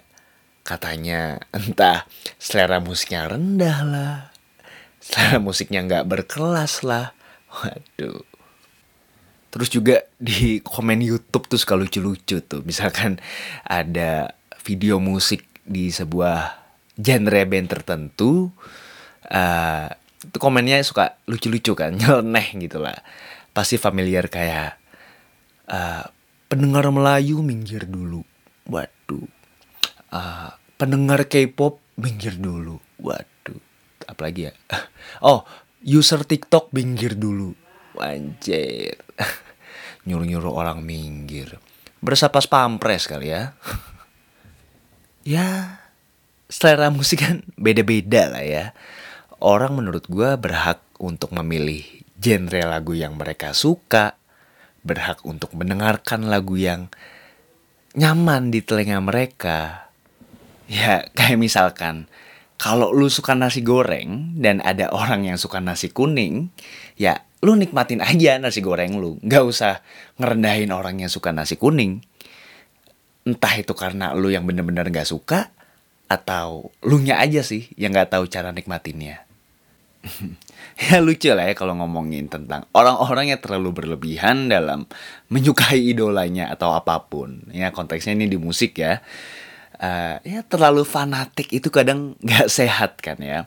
katanya 0.62 1.40
entah 1.50 2.04
selera 2.36 2.76
musiknya 2.76 3.24
rendah 3.24 3.78
lah 3.88 4.28
selera 5.08 5.40
musiknya 5.40 5.80
nggak 5.88 6.06
berkelas 6.06 6.84
lah. 6.84 7.16
Waduh. 7.48 8.20
Terus 9.48 9.68
juga 9.72 10.04
di 10.20 10.60
komen 10.60 11.00
YouTube 11.00 11.48
tuh 11.48 11.56
suka 11.56 11.74
lucu-lucu 11.78 12.44
tuh. 12.44 12.60
Misalkan 12.68 13.16
ada 13.64 14.36
video 14.60 15.00
musik 15.00 15.48
di 15.64 15.88
sebuah 15.88 16.60
genre 16.98 17.42
band 17.48 17.68
tertentu 17.72 18.52
uh, 19.32 19.88
itu 20.18 20.36
komennya 20.36 20.82
suka 20.84 21.16
lucu-lucu 21.24 21.72
kan 21.72 21.96
nyeleneh 21.98 22.46
gitu 22.60 22.84
lah. 22.84 23.00
Pasti 23.56 23.80
familiar 23.80 24.28
kayak 24.28 24.76
uh, 25.68 26.04
pendengar 26.48 26.88
Melayu 26.88 27.44
minggir 27.44 27.84
dulu 27.84 28.24
waduh 28.68 29.28
uh, 30.12 30.50
pendengar 30.78 31.26
K-pop 31.26 31.80
minggir 31.98 32.38
dulu. 32.38 32.78
Waduh, 33.02 33.60
apalagi 34.06 34.50
ya? 34.50 34.54
Oh, 35.24 35.42
user 35.82 36.22
TikTok 36.22 36.70
minggir 36.76 37.16
dulu. 37.16 37.56
Anjir. 37.98 39.00
Nyuruh-nyuruh 40.06 40.52
orang 40.52 40.84
minggir. 40.84 41.58
Berasa 41.98 42.30
pas 42.30 42.46
pampres 42.46 43.10
kali 43.10 43.32
ya. 43.34 43.56
ya, 45.34 45.80
selera 46.46 46.92
musik 46.94 47.24
kan 47.24 47.42
beda-beda 47.58 48.30
lah 48.30 48.44
ya. 48.44 48.64
Orang 49.42 49.80
menurut 49.80 50.06
gue 50.06 50.30
berhak 50.38 50.82
untuk 51.00 51.34
memilih 51.34 51.82
genre 52.18 52.62
lagu 52.68 52.94
yang 52.94 53.18
mereka 53.18 53.50
suka. 53.56 54.17
Berhak 54.88 55.20
untuk 55.28 55.52
mendengarkan 55.52 56.32
lagu 56.32 56.56
yang 56.56 56.88
nyaman 57.92 58.48
di 58.48 58.64
telinga 58.64 59.04
mereka 59.04 59.88
Ya 60.68 61.08
kayak 61.16 61.40
misalkan 61.40 62.06
kalau 62.60 62.90
lu 62.92 63.08
suka 63.08 63.32
nasi 63.38 63.64
goreng 63.64 64.34
dan 64.38 64.58
ada 64.60 64.90
orang 64.90 65.24
yang 65.24 65.38
suka 65.38 65.62
nasi 65.62 65.94
kuning, 65.94 66.50
ya 66.98 67.22
lu 67.38 67.54
nikmatin 67.54 68.02
aja 68.02 68.34
nasi 68.42 68.58
goreng 68.58 68.98
lu. 68.98 69.14
Gak 69.22 69.46
usah 69.46 69.78
ngerendahin 70.18 70.74
orang 70.74 70.98
yang 70.98 71.10
suka 71.10 71.30
nasi 71.30 71.54
kuning. 71.54 72.02
Entah 73.22 73.54
itu 73.54 73.78
karena 73.78 74.10
lu 74.10 74.34
yang 74.34 74.42
bener-bener 74.42 74.90
gak 74.90 75.06
suka, 75.06 75.54
atau 76.10 76.74
lu 76.82 76.98
nya 76.98 77.22
aja 77.22 77.46
sih 77.46 77.70
yang 77.78 77.94
gak 77.94 78.10
tahu 78.18 78.26
cara 78.26 78.50
nikmatinnya. 78.50 79.22
ya 80.82 81.02
lucu 81.02 81.30
lah 81.34 81.50
ya 81.50 81.54
kalau 81.58 81.74
ngomongin 81.78 82.30
tentang 82.30 82.66
orang-orang 82.74 83.34
yang 83.34 83.40
terlalu 83.42 83.74
berlebihan 83.74 84.46
dalam 84.50 84.86
menyukai 85.30 85.80
idolanya 85.80 86.50
atau 86.54 86.74
apa 86.74 87.08
pun. 87.10 87.42
Ya 87.50 87.74
konteksnya 87.74 88.14
ini 88.14 88.30
di 88.30 88.38
musik 88.38 88.78
ya 88.78 89.02
uh, 89.78 90.16
ya 90.22 90.40
terlalu 90.44 90.82
fanatik 90.82 91.50
itu 91.54 91.70
kadang 91.70 92.14
nggak 92.24 92.48
sehat 92.50 92.98
kan 93.00 93.18
ya. 93.22 93.46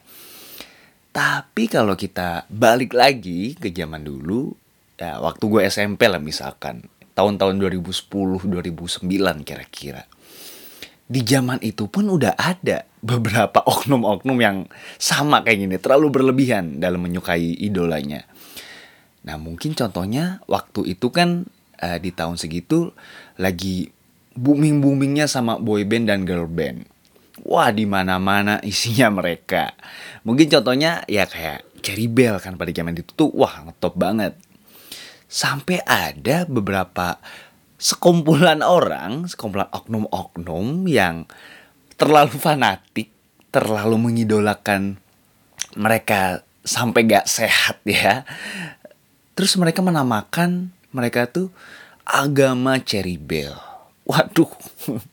Tapi 1.11 1.67
kalau 1.67 1.99
kita 1.99 2.47
balik 2.47 2.95
lagi 2.95 3.59
ke 3.59 3.67
zaman 3.75 4.07
dulu, 4.07 4.55
ya 4.95 5.19
waktu 5.19 5.43
gue 5.43 5.61
SMP 5.67 6.07
lah 6.07 6.23
misalkan, 6.23 6.87
tahun-tahun 7.19 7.59
2010, 7.59 8.07
2009 8.47 9.03
kira-kira. 9.43 10.07
Di 11.11 11.27
zaman 11.27 11.59
itu 11.59 11.91
pun 11.91 12.07
udah 12.07 12.39
ada 12.39 12.87
beberapa 13.03 13.59
oknum-oknum 13.75 14.37
yang 14.39 14.57
sama 14.95 15.43
kayak 15.43 15.59
gini, 15.67 15.75
terlalu 15.75 16.07
berlebihan 16.07 16.79
dalam 16.79 17.03
menyukai 17.03 17.59
idolanya. 17.59 18.23
Nah 19.27 19.35
mungkin 19.35 19.75
contohnya 19.75 20.39
waktu 20.47 20.95
itu 20.95 21.11
kan 21.11 21.45
uh, 21.83 21.97
di 21.99 22.15
tahun 22.15 22.39
segitu 22.39 22.95
lagi 23.37 23.91
booming 24.33 24.79
boomingnya 24.79 25.27
sama 25.27 25.59
boy 25.59 25.83
band 25.83 26.07
dan 26.07 26.23
girl 26.23 26.47
band. 26.47 26.87
Wah 27.43 27.73
di 27.73 27.83
mana 27.83 28.17
mana 28.17 28.61
isinya 28.71 29.11
mereka. 29.11 29.75
Mungkin 30.23 30.47
contohnya 30.47 31.03
ya 31.11 31.27
kayak 31.27 31.67
Cherry 31.81 32.05
Bell 32.05 32.37
kan 32.37 32.55
pada 32.61 32.69
zaman 32.69 32.93
itu 32.93 33.11
tuh 33.17 33.33
wah 33.33 33.65
ngetop 33.65 33.97
banget. 33.97 34.37
Sampai 35.31 35.79
ada 35.87 36.43
beberapa 36.45 37.17
sekumpulan 37.81 38.61
orang, 38.61 39.25
sekumpulan 39.25 39.65
oknum-oknum 39.73 40.85
yang 40.85 41.25
terlalu 41.97 42.37
fanatik, 42.37 43.09
terlalu 43.49 43.97
mengidolakan 43.97 45.01
mereka 45.73 46.45
sampai 46.61 47.09
gak 47.09 47.25
sehat 47.25 47.81
ya. 47.89 48.21
Terus 49.33 49.57
mereka 49.57 49.81
menamakan 49.81 50.69
mereka 50.93 51.25
tuh 51.25 51.49
agama 52.05 52.77
Cherry 52.77 53.17
Bell. 53.17 53.57
Waduh. 54.05 54.53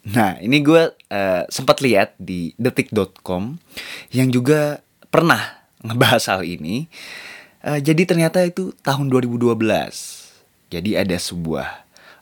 Nah, 0.00 0.40
ini 0.40 0.64
gue 0.64 0.96
uh, 0.96 1.44
sempat 1.52 1.84
lihat 1.84 2.16
di 2.16 2.56
detik.com 2.56 3.60
yang 4.10 4.32
juga 4.32 4.80
pernah 5.12 5.60
ngebahas 5.84 6.24
hal 6.34 6.42
ini. 6.42 6.88
Uh, 7.60 7.76
jadi 7.78 8.08
ternyata 8.08 8.40
itu 8.42 8.72
tahun 8.80 9.12
2012. 9.12 9.54
Jadi 10.70 10.94
ada 10.94 11.18
sebuah 11.18 11.66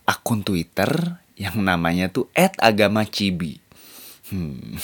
akun 0.09 0.41
Twitter 0.43 1.21
yang 1.37 1.61
namanya 1.61 2.09
tuh 2.09 2.27
@agamacibi. 2.35 3.61
Hmm. 4.33 4.81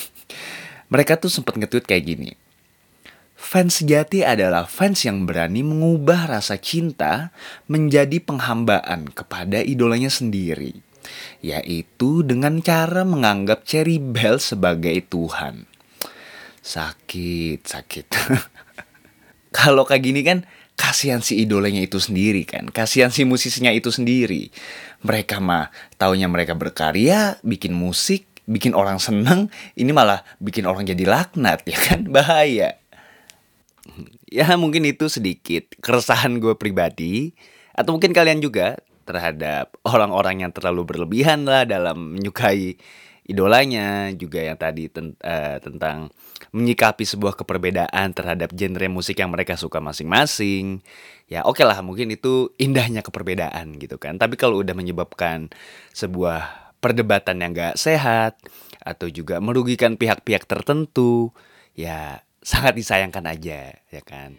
Mereka 0.92 1.18
tuh 1.18 1.33
sempat 1.33 1.56
nge-tweet 1.56 1.88
kayak 1.88 2.04
gini. 2.04 2.30
Fans 3.35 3.83
sejati 3.83 4.25
adalah 4.25 4.64
fans 4.64 5.04
yang 5.04 5.28
berani 5.28 5.61
mengubah 5.61 6.38
rasa 6.38 6.56
cinta 6.56 7.35
menjadi 7.68 8.21
penghambaan 8.23 9.12
kepada 9.12 9.61
idolanya 9.61 10.09
sendiri 10.09 10.80
yaitu 11.44 12.25
dengan 12.25 12.61
cara 12.64 13.04
menganggap 13.04 13.68
Cherry 13.68 14.00
Bell 14.00 14.40
sebagai 14.40 14.97
Tuhan. 15.04 15.68
Sakit, 16.64 17.61
sakit. 17.61 18.06
Kalau 19.59 19.85
kayak 19.85 20.02
gini 20.02 20.21
kan 20.25 20.49
kasihan 20.75 21.23
si 21.23 21.38
idolanya 21.38 21.83
itu 21.83 22.02
sendiri 22.02 22.43
kan, 22.47 22.69
kasihan 22.71 23.11
si 23.11 23.23
musisinya 23.23 23.71
itu 23.71 23.90
sendiri. 23.95 24.50
Mereka 25.07 25.38
mah 25.38 25.71
taunya 25.99 26.26
mereka 26.26 26.59
berkarya, 26.59 27.38
bikin 27.47 27.75
musik, 27.75 28.26
bikin 28.45 28.75
orang 28.76 28.99
seneng, 28.99 29.49
ini 29.78 29.90
malah 29.95 30.26
bikin 30.43 30.66
orang 30.66 30.85
jadi 30.85 31.07
laknat 31.07 31.64
ya 31.64 31.78
kan, 31.78 32.00
bahaya. 32.14 32.76
Ya 34.28 34.50
mungkin 34.59 34.83
itu 34.83 35.07
sedikit 35.07 35.71
keresahan 35.78 36.43
gue 36.43 36.59
pribadi, 36.59 37.33
atau 37.75 37.95
mungkin 37.95 38.11
kalian 38.11 38.43
juga 38.43 38.78
terhadap 39.04 39.76
orang-orang 39.85 40.49
yang 40.49 40.52
terlalu 40.52 40.88
berlebihan 40.88 41.45
lah 41.45 41.69
dalam 41.69 42.16
menyukai 42.16 42.81
idolanya 43.25 44.12
juga 44.12 44.45
yang 44.45 44.59
tadi 44.61 44.93
ten 44.93 45.16
uh, 45.25 45.57
tentang 45.61 46.12
menyikapi 46.52 47.09
sebuah 47.09 47.40
keperbedaan 47.40 48.12
terhadap 48.12 48.52
genre 48.52 48.88
musik 48.93 49.16
yang 49.19 49.33
mereka 49.33 49.57
suka 49.57 49.81
masing-masing 49.81 50.85
ya 51.26 51.40
oke 51.45 51.61
okay 51.61 51.64
lah 51.64 51.81
mungkin 51.81 52.12
itu 52.12 52.52
indahnya 52.61 53.00
keperbedaan 53.00 53.81
gitu 53.81 53.97
kan 53.97 54.21
tapi 54.21 54.37
kalau 54.37 54.61
udah 54.61 54.76
menyebabkan 54.76 55.49
sebuah 55.97 56.64
perdebatan 56.85 57.40
yang 57.40 57.57
gak 57.57 57.81
sehat 57.81 58.37
atau 58.85 59.09
juga 59.09 59.40
merugikan 59.40 59.97
pihak-pihak 59.97 60.45
tertentu 60.45 61.33
ya 61.73 62.21
sangat 62.45 62.76
disayangkan 62.76 63.25
aja 63.25 63.73
ya 63.88 64.02
kan. 64.04 64.37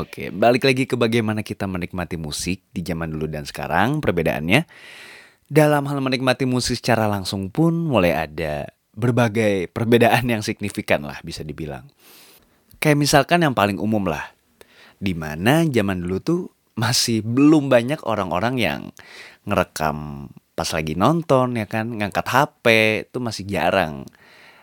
Oke, 0.00 0.32
balik 0.32 0.64
lagi 0.64 0.88
ke 0.88 0.96
bagaimana 0.96 1.44
kita 1.44 1.68
menikmati 1.68 2.16
musik 2.16 2.64
di 2.72 2.80
zaman 2.80 3.12
dulu 3.12 3.28
dan 3.28 3.44
sekarang, 3.44 4.00
perbedaannya. 4.00 4.64
Dalam 5.44 5.84
hal 5.84 6.00
menikmati 6.00 6.48
musik 6.48 6.80
secara 6.80 7.04
langsung 7.04 7.52
pun 7.52 7.76
mulai 7.76 8.16
ada 8.16 8.64
berbagai 8.96 9.68
perbedaan 9.68 10.24
yang 10.24 10.40
signifikan 10.40 11.04
lah 11.04 11.20
bisa 11.20 11.44
dibilang. 11.44 11.84
Kayak 12.80 12.96
misalkan 12.96 13.44
yang 13.44 13.52
paling 13.52 13.76
umum 13.76 14.08
lah, 14.08 14.32
di 14.96 15.12
mana 15.12 15.68
zaman 15.68 16.00
dulu 16.00 16.16
tuh 16.24 16.40
masih 16.80 17.20
belum 17.20 17.68
banyak 17.68 18.00
orang-orang 18.08 18.56
yang 18.56 18.80
ngerekam 19.44 20.32
pas 20.56 20.72
lagi 20.72 20.96
nonton 20.96 21.60
ya 21.60 21.68
kan, 21.68 21.92
ngangkat 21.92 22.24
HP 22.24 22.64
itu 23.04 23.18
masih 23.20 23.44
jarang. 23.44 24.08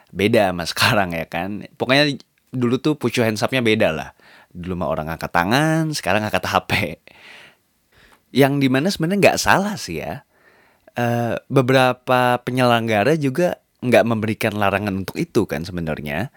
Beda 0.10 0.50
sama 0.50 0.66
sekarang 0.74 1.14
ya 1.14 1.30
kan. 1.30 1.62
Pokoknya 1.78 2.10
dulu 2.50 2.82
tuh 2.82 2.98
pucuk 2.98 3.22
hands 3.22 3.46
beda 3.46 3.94
lah 3.94 4.17
dulu 4.52 4.80
mah 4.80 4.90
orang 4.90 5.08
angkat 5.14 5.32
tangan 5.32 5.92
sekarang 5.94 6.26
angkat 6.26 6.44
HP 6.48 6.72
yang 8.36 8.60
di 8.60 8.68
mana 8.68 8.92
sebenarnya 8.92 9.34
nggak 9.34 9.42
salah 9.42 9.76
sih 9.80 10.04
ya. 10.04 10.28
Uh, 10.98 11.38
beberapa 11.46 12.42
penyelenggara 12.42 13.14
juga 13.22 13.62
nggak 13.86 14.06
memberikan 14.10 14.54
larangan 14.58 15.06
untuk 15.06 15.16
itu 15.22 15.46
kan 15.46 15.64
sebenarnya. 15.64 16.34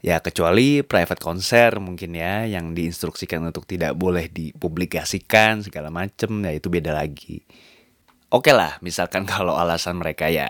Ya 0.00 0.16
kecuali 0.24 0.80
private 0.80 1.20
konser 1.20 1.76
mungkin 1.76 2.16
ya 2.16 2.48
yang 2.48 2.72
diinstruksikan 2.72 3.44
untuk 3.44 3.68
tidak 3.68 3.92
boleh 4.00 4.32
dipublikasikan 4.32 5.60
segala 5.60 5.92
macem 5.92 6.40
ya 6.40 6.56
itu 6.56 6.72
beda 6.72 6.96
lagi. 6.96 7.44
Oke 8.32 8.48
okay 8.48 8.54
lah 8.56 8.80
misalkan 8.80 9.28
kalau 9.32 9.58
alasan 9.60 10.00
mereka 10.00 10.32
ya 10.32 10.48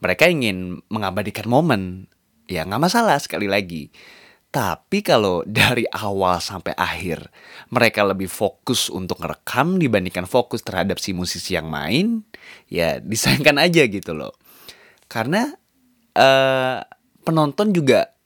mereka 0.00 0.28
ingin 0.30 0.80
mengabadikan 0.88 1.44
momen 1.44 2.08
ya 2.48 2.64
nggak 2.64 2.82
masalah 2.82 3.18
sekali 3.20 3.50
lagi 3.50 3.90
tapi 4.56 5.04
kalau 5.04 5.44
dari 5.44 5.84
awal 5.92 6.40
sampai 6.40 6.72
akhir 6.72 7.28
mereka 7.68 8.00
lebih 8.08 8.24
fokus 8.24 8.88
untuk 8.88 9.20
ngerekam 9.20 9.76
dibandingkan 9.76 10.24
fokus 10.24 10.64
terhadap 10.64 10.96
si 10.96 11.12
musisi 11.12 11.60
yang 11.60 11.68
main, 11.68 12.24
ya 12.72 12.96
disayangkan 12.96 13.60
aja 13.60 13.84
gitu 13.84 14.16
loh. 14.16 14.32
Karena 15.12 15.52
uh, 16.16 16.80
penonton 17.20 17.76
juga 17.76 18.16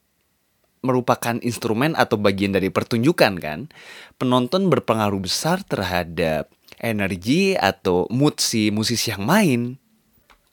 merupakan 0.87 1.35
instrumen 1.43 1.99
atau 1.99 2.15
bagian 2.15 2.55
dari 2.55 2.71
pertunjukan 2.71 3.35
kan. 3.35 3.67
Penonton 4.15 4.71
berpengaruh 4.71 5.19
besar 5.27 5.67
terhadap 5.67 6.47
energi 6.79 7.59
atau 7.59 8.07
mood 8.07 8.39
si 8.39 8.71
musisi 8.71 9.11
yang 9.11 9.27
main. 9.27 9.75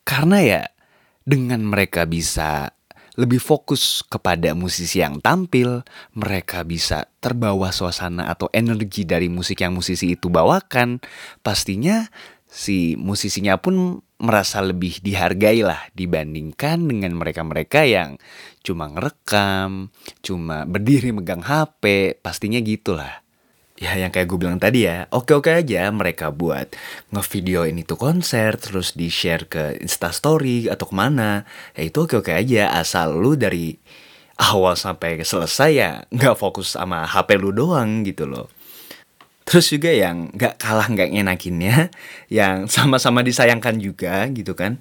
Karena 0.03 0.43
ya 0.43 0.62
dengan 1.23 1.62
mereka 1.62 2.03
bisa 2.03 2.75
lebih 3.19 3.43
fokus 3.43 4.07
kepada 4.07 4.55
musisi 4.55 5.03
yang 5.03 5.19
tampil, 5.19 5.83
mereka 6.15 6.63
bisa 6.63 7.11
terbawa 7.19 7.75
suasana 7.75 8.31
atau 8.31 8.47
energi 8.55 9.03
dari 9.03 9.27
musik 9.27 9.59
yang 9.59 9.75
musisi 9.75 10.15
itu 10.15 10.31
bawakan, 10.31 11.03
pastinya 11.43 12.07
si 12.47 12.95
musisinya 12.95 13.59
pun 13.59 14.01
merasa 14.23 14.63
lebih 14.63 15.03
dihargai 15.03 15.67
lah 15.67 15.83
dibandingkan 15.99 16.87
dengan 16.87 17.19
mereka-mereka 17.19 17.87
yang 17.91 18.23
cuma 18.63 18.87
ngerekam, 18.87 19.91
cuma 20.23 20.63
berdiri 20.63 21.11
megang 21.11 21.43
HP, 21.43 22.15
pastinya 22.23 22.63
gitulah 22.63 23.27
ya 23.79 23.95
yang 23.95 24.11
kayak 24.11 24.27
gue 24.27 24.38
bilang 24.43 24.59
tadi 24.59 24.91
ya 24.91 25.07
oke-oke 25.14 25.55
aja 25.55 25.87
mereka 25.95 26.35
buat 26.35 26.75
ngevideo 27.14 27.62
ini 27.62 27.87
tuh 27.87 27.95
konser 27.95 28.59
terus 28.59 28.99
di 28.99 29.07
share 29.07 29.47
ke 29.47 29.79
instastory 29.79 30.67
atau 30.67 30.91
ke 30.91 30.95
mana 30.99 31.47
ya 31.79 31.87
itu 31.87 32.05
oke-oke 32.05 32.35
aja 32.35 32.75
asal 32.75 33.14
lu 33.14 33.38
dari 33.38 33.79
awal 34.38 34.79
sampai 34.79 35.23
selesai 35.23 35.71
ya 35.75 35.91
nggak 36.14 36.38
fokus 36.38 36.79
sama 36.79 37.03
HP 37.05 37.38
lu 37.38 37.51
doang 37.51 38.07
gitu 38.07 38.25
loh. 38.31 38.47
Terus 39.43 39.73
juga 39.73 39.91
yang 39.91 40.31
nggak 40.37 40.61
kalah 40.61 40.87
nggak 40.87 41.11
ngenakinnya 41.11 41.88
yang 42.38 42.71
sama-sama 42.71 43.27
disayangkan 43.27 43.83
juga 43.83 44.31
gitu 44.31 44.55
kan 44.55 44.79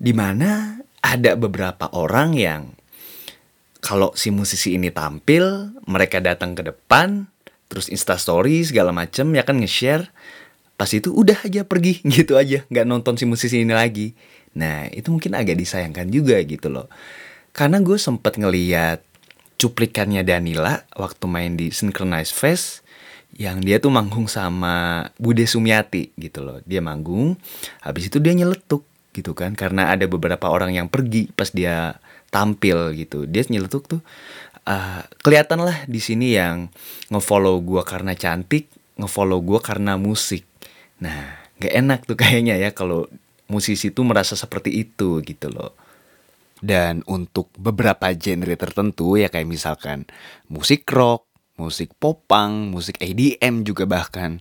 di 0.00 0.16
mana 0.16 0.80
ada 1.04 1.36
beberapa 1.36 1.92
orang 1.92 2.32
yang 2.34 2.62
kalau 3.84 4.16
si 4.16 4.32
musisi 4.32 4.80
ini 4.80 4.88
tampil 4.88 5.76
mereka 5.84 6.16
datang 6.24 6.56
ke 6.56 6.64
depan 6.64 7.28
terus 7.74 7.90
instastory 7.90 8.62
segala 8.62 8.94
macem 8.94 9.26
ya 9.34 9.42
kan 9.42 9.58
nge-share 9.58 10.06
pas 10.78 10.86
itu 10.94 11.10
udah 11.10 11.42
aja 11.42 11.66
pergi 11.66 11.98
gitu 12.14 12.38
aja 12.38 12.62
nggak 12.70 12.86
nonton 12.86 13.18
si 13.18 13.26
musisi 13.26 13.66
ini 13.66 13.74
lagi. 13.74 14.14
Nah 14.54 14.86
itu 14.94 15.10
mungkin 15.10 15.34
agak 15.34 15.58
disayangkan 15.58 16.06
juga 16.14 16.38
gitu 16.46 16.70
loh. 16.70 16.86
Karena 17.50 17.82
gue 17.82 17.98
sempet 17.98 18.38
ngeliat 18.38 19.02
cuplikannya 19.58 20.22
Danila 20.22 20.86
waktu 20.94 21.24
main 21.26 21.58
di 21.58 21.74
Synchronize 21.74 22.30
Fest 22.30 22.86
yang 23.34 23.58
dia 23.58 23.82
tuh 23.82 23.90
manggung 23.90 24.30
sama 24.30 25.06
Bude 25.18 25.46
Sumiati 25.46 26.14
gitu 26.14 26.46
loh. 26.46 26.62
Dia 26.62 26.78
manggung 26.78 27.34
habis 27.82 28.06
itu 28.06 28.22
dia 28.22 28.34
nyeletuk 28.34 28.86
gitu 29.14 29.34
kan. 29.34 29.58
Karena 29.58 29.90
ada 29.90 30.06
beberapa 30.06 30.46
orang 30.50 30.74
yang 30.74 30.86
pergi 30.86 31.30
pas 31.34 31.50
dia 31.50 31.98
tampil 32.30 32.94
gitu. 32.94 33.26
Dia 33.26 33.46
nyeletuk 33.46 33.86
tuh 33.86 34.00
uh, 34.68 35.02
kelihatan 35.20 35.64
lah 35.64 35.84
di 35.88 36.00
sini 36.00 36.36
yang 36.36 36.68
ngefollow 37.12 37.60
gue 37.64 37.82
karena 37.84 38.12
cantik, 38.16 38.68
ngefollow 39.00 39.40
gue 39.44 39.60
karena 39.60 39.96
musik. 40.00 40.44
Nah, 41.00 41.48
gak 41.60 41.74
enak 41.74 42.00
tuh 42.08 42.16
kayaknya 42.18 42.56
ya 42.58 42.72
kalau 42.72 43.08
musisi 43.48 43.92
tuh 43.92 44.04
merasa 44.08 44.34
seperti 44.34 44.72
itu 44.72 45.20
gitu 45.22 45.52
loh. 45.52 45.76
Dan 46.64 47.04
untuk 47.04 47.52
beberapa 47.60 48.08
genre 48.16 48.56
tertentu 48.56 49.20
ya 49.20 49.28
kayak 49.28 49.48
misalkan 49.48 50.08
musik 50.48 50.88
rock, 50.88 51.28
musik 51.60 51.92
popang, 52.00 52.72
musik 52.72 52.96
EDM 52.98 53.68
juga 53.68 53.84
bahkan. 53.84 54.40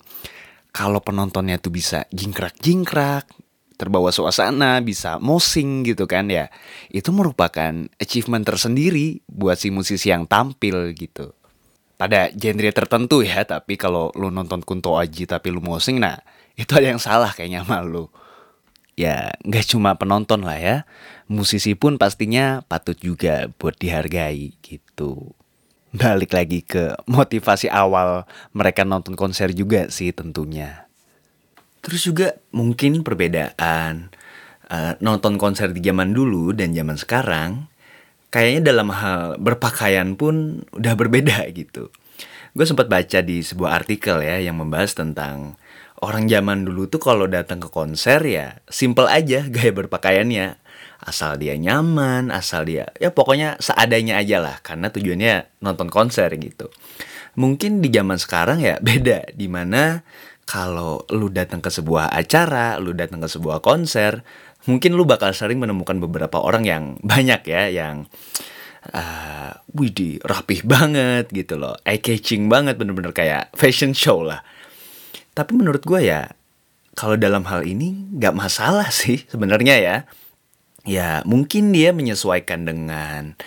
Kalau 0.74 1.04
penontonnya 1.06 1.62
tuh 1.62 1.70
bisa 1.70 2.10
jingkrak-jingkrak, 2.10 3.30
terbawa 3.76 4.14
suasana, 4.14 4.80
bisa 4.80 5.18
mosing 5.20 5.84
gitu 5.84 6.06
kan 6.06 6.30
ya. 6.30 6.48
Itu 6.94 7.12
merupakan 7.12 7.90
achievement 8.00 8.46
tersendiri 8.46 9.26
buat 9.28 9.60
si 9.60 9.74
musisi 9.74 10.14
yang 10.14 10.30
tampil 10.30 10.94
gitu. 10.94 11.34
Pada 11.98 12.30
genre 12.34 12.72
tertentu 12.74 13.22
ya, 13.22 13.46
tapi 13.46 13.78
kalau 13.78 14.10
lu 14.18 14.34
nonton 14.34 14.60
Kunto 14.66 14.98
Aji 14.98 15.30
tapi 15.30 15.54
lu 15.54 15.62
mosing, 15.62 16.02
nah 16.02 16.20
itu 16.54 16.74
ada 16.74 16.94
yang 16.94 17.02
salah 17.02 17.32
kayaknya 17.34 17.66
sama 17.66 17.82
lu. 17.86 18.10
Ya 18.94 19.34
nggak 19.42 19.74
cuma 19.74 19.98
penonton 19.98 20.46
lah 20.46 20.58
ya, 20.62 20.76
musisi 21.26 21.74
pun 21.74 21.98
pastinya 21.98 22.62
patut 22.66 22.98
juga 22.98 23.50
buat 23.58 23.74
dihargai 23.78 24.54
gitu. 24.62 25.34
Balik 25.94 26.34
lagi 26.34 26.66
ke 26.66 26.98
motivasi 27.06 27.70
awal 27.70 28.26
mereka 28.54 28.82
nonton 28.82 29.14
konser 29.14 29.54
juga 29.54 29.90
sih 29.94 30.10
tentunya. 30.10 30.83
Terus 31.84 32.02
juga 32.08 32.39
mungkin 32.56 33.04
perbedaan 33.04 34.08
uh, 34.72 34.96
nonton 35.04 35.36
konser 35.36 35.76
di 35.76 35.84
zaman 35.84 36.15
dulu 36.15 36.56
dan 36.56 36.72
zaman 36.72 36.96
sekarang 36.96 37.67
kayaknya 38.34 38.74
dalam 38.74 38.89
hal 38.89 39.38
berpakaian 39.38 40.17
pun 40.17 40.65
udah 40.74 40.93
berbeda 40.98 41.46
gitu. 41.60 41.93
Gue 42.54 42.65
sempat 42.65 42.89
baca 42.89 43.19
di 43.22 43.46
sebuah 43.46 43.84
artikel 43.84 44.24
ya 44.26 44.41
yang 44.41 44.58
membahas 44.58 44.98
tentang 44.98 45.60
orang 46.02 46.26
zaman 46.26 46.65
dulu 46.65 46.89
tuh 46.89 47.00
kalau 47.00 47.26
datang 47.30 47.62
ke 47.62 47.69
konser 47.69 48.19
ya 48.26 48.58
simple 48.72 49.06
aja 49.06 49.46
gaya 49.54 49.72
berpakaiannya. 49.76 50.63
Asal 51.04 51.36
dia 51.36 51.60
nyaman, 51.60 52.32
asal 52.32 52.63
dia 52.63 52.88
ya 52.96 53.12
pokoknya 53.12 53.60
seadanya 53.60 54.24
aja 54.24 54.39
lah 54.39 54.56
karena 54.63 54.88
tujuannya 54.88 55.60
nonton 55.60 55.91
konser 55.91 56.32
gitu. 56.39 56.72
Mungkin 57.36 57.84
di 57.84 57.91
zaman 57.91 58.15
sekarang 58.15 58.63
ya 58.63 58.80
beda 58.88 59.36
di 59.36 59.52
mana 59.52 60.00
kalau 60.44 61.08
lu 61.10 61.32
datang 61.32 61.64
ke 61.64 61.72
sebuah 61.72 62.12
acara, 62.12 62.76
lu 62.78 62.92
datang 62.92 63.24
ke 63.24 63.30
sebuah 63.32 63.64
konser, 63.64 64.22
mungkin 64.68 64.96
lu 64.96 65.08
bakal 65.08 65.32
sering 65.32 65.60
menemukan 65.60 66.00
beberapa 66.00 66.40
orang 66.40 66.64
yang 66.68 66.84
banyak 67.04 67.42
ya 67.48 67.72
yang 67.72 68.08
uh, 68.92 69.52
widih 69.72 70.20
rapih 70.24 70.64
banget 70.68 71.32
gitu 71.32 71.56
loh, 71.56 71.80
eye 71.88 72.00
catching 72.00 72.52
banget 72.52 72.76
bener-bener 72.76 73.16
kayak 73.16 73.52
fashion 73.56 73.96
show 73.96 74.20
lah. 74.20 74.44
Tapi 75.34 75.56
menurut 75.56 75.82
gue 75.82 76.04
ya 76.04 76.30
kalau 76.94 77.18
dalam 77.18 77.48
hal 77.50 77.66
ini 77.66 78.14
nggak 78.20 78.38
masalah 78.38 78.92
sih 78.94 79.26
sebenarnya 79.32 79.76
ya. 79.80 79.98
Ya 80.84 81.24
mungkin 81.24 81.72
dia 81.72 81.96
menyesuaikan 81.96 82.68
dengan 82.68 83.40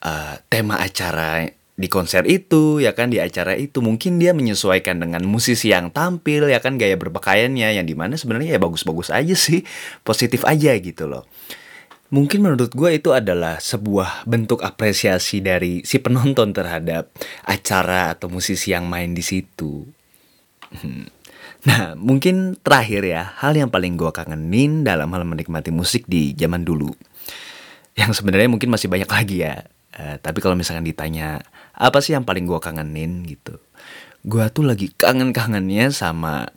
uh, 0.00 0.40
tema 0.48 0.80
acara 0.80 1.44
di 1.80 1.88
konser 1.88 2.28
itu 2.28 2.76
ya 2.84 2.92
kan 2.92 3.08
di 3.08 3.16
acara 3.16 3.56
itu. 3.56 3.80
Mungkin 3.80 4.20
dia 4.20 4.36
menyesuaikan 4.36 5.00
dengan 5.00 5.24
musisi 5.24 5.72
yang 5.72 5.88
tampil 5.88 6.52
ya 6.52 6.60
kan 6.60 6.76
gaya 6.76 7.00
berpakaiannya 7.00 7.80
yang 7.80 7.86
di 7.88 7.96
mana 7.96 8.20
sebenarnya 8.20 8.54
ya 8.56 8.60
bagus-bagus 8.60 9.08
aja 9.08 9.32
sih 9.32 9.64
positif 10.04 10.44
aja 10.44 10.76
gitu 10.76 11.08
loh. 11.08 11.24
Mungkin 12.10 12.42
menurut 12.42 12.74
gue 12.74 12.90
itu 12.98 13.14
adalah 13.14 13.62
sebuah 13.62 14.26
bentuk 14.26 14.66
apresiasi 14.66 15.38
dari 15.38 15.86
si 15.86 16.02
penonton 16.02 16.50
terhadap 16.50 17.08
acara 17.46 18.12
atau 18.12 18.26
musisi 18.26 18.74
yang 18.74 18.90
main 18.90 19.16
di 19.16 19.24
situ. 19.24 19.88
Hmm. 20.70 21.10
nah 21.66 21.98
mungkin 21.98 22.54
terakhir 22.62 23.02
ya 23.02 23.34
hal 23.42 23.58
yang 23.58 23.74
paling 23.74 23.98
gue 23.98 24.06
kangenin 24.14 24.86
dalam 24.86 25.10
hal 25.10 25.26
menikmati 25.26 25.70
musik 25.70 26.04
di 26.10 26.34
zaman 26.34 26.66
dulu. 26.66 26.90
Yang 27.94 28.22
sebenarnya 28.22 28.50
mungkin 28.50 28.74
masih 28.74 28.90
banyak 28.90 29.10
lagi 29.10 29.46
ya. 29.46 29.66
Uh, 29.94 30.18
tapi 30.22 30.38
kalau 30.42 30.54
misalkan 30.58 30.86
ditanya 30.86 31.42
apa 31.80 32.04
sih 32.04 32.12
yang 32.12 32.28
paling 32.28 32.44
gue 32.44 32.60
kangenin 32.60 33.24
gitu? 33.24 33.56
Gue 34.20 34.44
tuh 34.52 34.68
lagi 34.68 34.92
kangen-kangennya 34.92 35.88
sama 35.96 36.52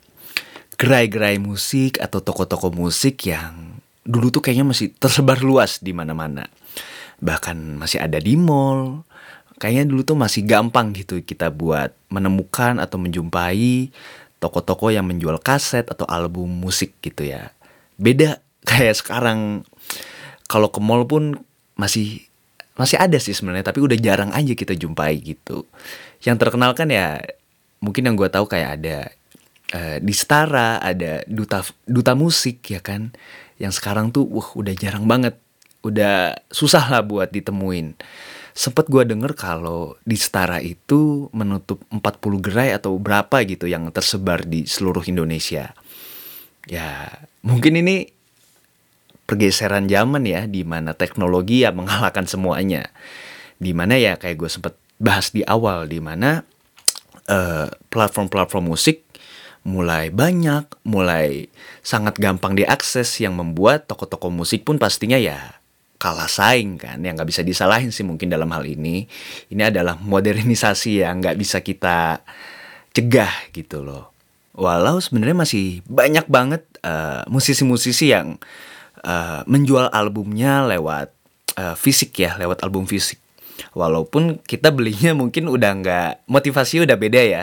gerai-gerai 0.76 1.40
musik 1.40 1.96
atau 1.96 2.20
toko-toko 2.20 2.68
musik 2.68 3.24
yang 3.24 3.80
dulu 4.04 4.28
tuh 4.28 4.44
kayaknya 4.44 4.68
masih 4.68 4.92
tersebar 4.92 5.40
luas 5.40 5.80
di 5.80 5.96
mana-mana. 5.96 6.44
Bahkan 7.24 7.80
masih 7.80 8.04
ada 8.04 8.20
di 8.20 8.36
mall. 8.36 9.08
Kayaknya 9.56 9.84
dulu 9.88 10.02
tuh 10.04 10.18
masih 10.18 10.44
gampang 10.44 10.92
gitu 10.92 11.24
kita 11.24 11.48
buat 11.48 11.96
menemukan 12.12 12.76
atau 12.76 13.00
menjumpai 13.00 13.88
toko-toko 14.44 14.92
yang 14.92 15.08
menjual 15.08 15.40
kaset 15.40 15.88
atau 15.88 16.04
album 16.04 16.52
musik 16.52 16.92
gitu 17.00 17.24
ya. 17.24 17.48
Beda 17.96 18.44
kayak 18.68 19.00
sekarang. 19.00 19.64
Kalau 20.44 20.68
ke 20.68 20.84
mall 20.84 21.08
pun 21.08 21.40
masih 21.80 22.28
masih 22.74 22.98
ada 22.98 23.18
sih 23.22 23.34
sebenarnya 23.34 23.70
tapi 23.70 23.78
udah 23.82 23.98
jarang 23.98 24.30
aja 24.34 24.52
kita 24.54 24.74
jumpai 24.74 25.18
gitu. 25.22 25.66
Yang 26.22 26.36
terkenal 26.46 26.74
kan 26.74 26.90
ya 26.90 27.22
mungkin 27.78 28.08
yang 28.08 28.16
gue 28.18 28.26
tahu 28.30 28.50
kayak 28.50 28.70
ada 28.80 28.98
uh, 29.74 29.96
di 30.02 30.14
Stara 30.14 30.82
ada 30.82 31.22
duta 31.30 31.62
duta 31.86 32.12
musik 32.18 32.64
ya 32.66 32.80
kan 32.82 33.14
yang 33.62 33.70
sekarang 33.70 34.10
tuh 34.10 34.26
wah 34.26 34.48
udah 34.58 34.74
jarang 34.74 35.06
banget 35.06 35.38
udah 35.84 36.34
susah 36.48 36.88
lah 36.88 37.04
buat 37.04 37.30
ditemuin. 37.30 37.94
Sempet 38.54 38.86
gue 38.86 39.02
denger 39.02 39.34
kalau 39.34 39.98
di 40.06 40.14
Setara 40.14 40.62
itu 40.62 41.28
menutup 41.34 41.82
40 41.90 42.38
gerai 42.38 42.70
atau 42.70 42.96
berapa 42.96 43.42
gitu 43.42 43.66
yang 43.66 43.90
tersebar 43.90 44.46
di 44.46 44.64
seluruh 44.64 45.02
Indonesia. 45.04 45.74
Ya 46.64 47.10
mungkin 47.44 47.76
ini 47.76 48.13
pergeseran 49.24 49.88
zaman 49.88 50.24
ya 50.28 50.44
di 50.44 50.62
mana 50.64 50.92
teknologi 50.92 51.64
ya 51.64 51.72
mengalahkan 51.72 52.28
semuanya. 52.28 52.88
Di 53.56 53.72
mana 53.72 53.96
ya 53.96 54.20
kayak 54.20 54.36
gue 54.36 54.50
sempet 54.50 54.74
bahas 55.00 55.32
di 55.32 55.42
awal 55.44 55.88
di 55.88 55.98
mana 55.98 56.44
uh, 57.28 57.68
platform-platform 57.90 58.64
musik 58.72 59.04
mulai 59.64 60.12
banyak, 60.12 60.68
mulai 60.84 61.48
sangat 61.80 62.20
gampang 62.20 62.52
diakses 62.52 63.08
yang 63.16 63.40
membuat 63.40 63.88
toko-toko 63.88 64.28
musik 64.28 64.68
pun 64.68 64.76
pastinya 64.76 65.16
ya 65.16 65.56
kalah 65.96 66.28
saing 66.28 66.76
kan. 66.76 67.00
Yang 67.00 67.24
nggak 67.24 67.30
bisa 67.32 67.42
disalahin 67.42 67.88
sih 67.88 68.04
mungkin 68.04 68.28
dalam 68.28 68.52
hal 68.52 68.68
ini. 68.68 69.08
Ini 69.48 69.72
adalah 69.72 69.96
modernisasi 69.96 71.00
yang 71.00 71.24
nggak 71.24 71.40
bisa 71.40 71.64
kita 71.64 72.20
cegah 72.92 73.50
gitu 73.56 73.80
loh. 73.80 74.12
Walau 74.54 75.02
sebenarnya 75.02 75.34
masih 75.34 75.82
banyak 75.88 76.30
banget 76.30 76.62
uh, 76.86 77.26
musisi-musisi 77.26 78.14
yang 78.14 78.38
uh, 79.04 79.44
menjual 79.44 79.92
albumnya 79.92 80.64
lewat 80.64 81.12
uh, 81.60 81.76
fisik 81.76 82.16
ya, 82.18 82.34
lewat 82.40 82.64
album 82.64 82.88
fisik. 82.88 83.20
Walaupun 83.76 84.42
kita 84.42 84.74
belinya 84.74 85.14
mungkin 85.14 85.46
udah 85.46 85.70
nggak 85.78 86.10
motivasi 86.26 86.82
udah 86.82 86.98
beda 86.98 87.22
ya. 87.22 87.42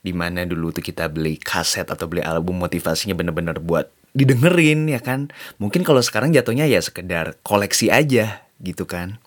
Di 0.00 0.16
mana 0.16 0.48
dulu 0.48 0.72
tuh 0.72 0.80
kita 0.80 1.12
beli 1.12 1.36
kaset 1.36 1.84
atau 1.84 2.08
beli 2.08 2.24
album 2.24 2.56
motivasinya 2.56 3.12
bener-bener 3.12 3.60
buat 3.60 3.92
didengerin 4.16 4.88
ya 4.88 5.00
kan. 5.04 5.28
Mungkin 5.60 5.84
kalau 5.84 6.00
sekarang 6.00 6.32
jatuhnya 6.32 6.64
ya 6.64 6.80
sekedar 6.80 7.36
koleksi 7.44 7.92
aja 7.92 8.40
gitu 8.64 8.88
kan. 8.88 9.20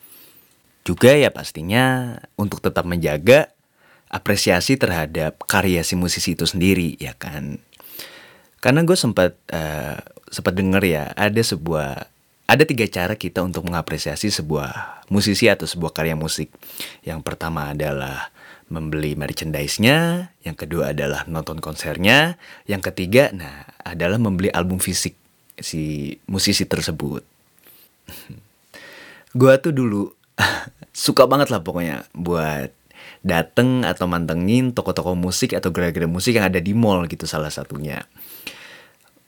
Juga 0.84 1.14
ya 1.14 1.30
pastinya 1.30 2.18
untuk 2.36 2.60
tetap 2.60 2.84
menjaga 2.84 3.54
apresiasi 4.14 4.78
terhadap 4.78 5.42
karya 5.50 5.82
si 5.82 5.98
musisi 5.98 6.38
itu 6.38 6.46
sendiri 6.46 6.98
ya 6.98 7.14
kan. 7.18 7.62
Karena 8.62 8.86
gue 8.86 8.96
sempat 8.96 9.36
uh, 9.52 10.00
sempat 10.34 10.58
denger 10.58 10.82
ya 10.82 11.04
ada 11.14 11.42
sebuah 11.46 12.10
ada 12.50 12.64
tiga 12.66 12.90
cara 12.90 13.14
kita 13.14 13.46
untuk 13.46 13.70
mengapresiasi 13.70 14.34
sebuah 14.34 15.06
musisi 15.08 15.48
atau 15.48 15.64
sebuah 15.64 15.96
karya 15.96 16.18
musik. 16.18 16.52
Yang 17.06 17.24
pertama 17.24 17.72
adalah 17.72 18.34
membeli 18.68 19.16
merchandise-nya, 19.16 20.30
yang 20.44 20.58
kedua 20.58 20.92
adalah 20.92 21.24
nonton 21.30 21.62
konsernya, 21.64 22.36
yang 22.68 22.82
ketiga 22.82 23.32
nah 23.32 23.64
adalah 23.86 24.18
membeli 24.20 24.52
album 24.52 24.82
fisik 24.82 25.16
si 25.56 26.18
musisi 26.28 26.66
tersebut. 26.68 27.24
Gua 29.40 29.58
tuh 29.62 29.72
dulu 29.72 30.12
suka 31.06 31.30
banget 31.30 31.54
lah 31.54 31.64
pokoknya 31.64 32.10
buat 32.12 32.74
dateng 33.24 33.88
atau 33.88 34.04
mantengin 34.04 34.76
toko-toko 34.76 35.16
musik 35.16 35.56
atau 35.56 35.72
gerai-gerai 35.72 36.12
musik 36.12 36.36
yang 36.36 36.52
ada 36.52 36.60
di 36.60 36.76
mall 36.76 37.08
gitu 37.08 37.24
salah 37.24 37.48
satunya 37.48 38.04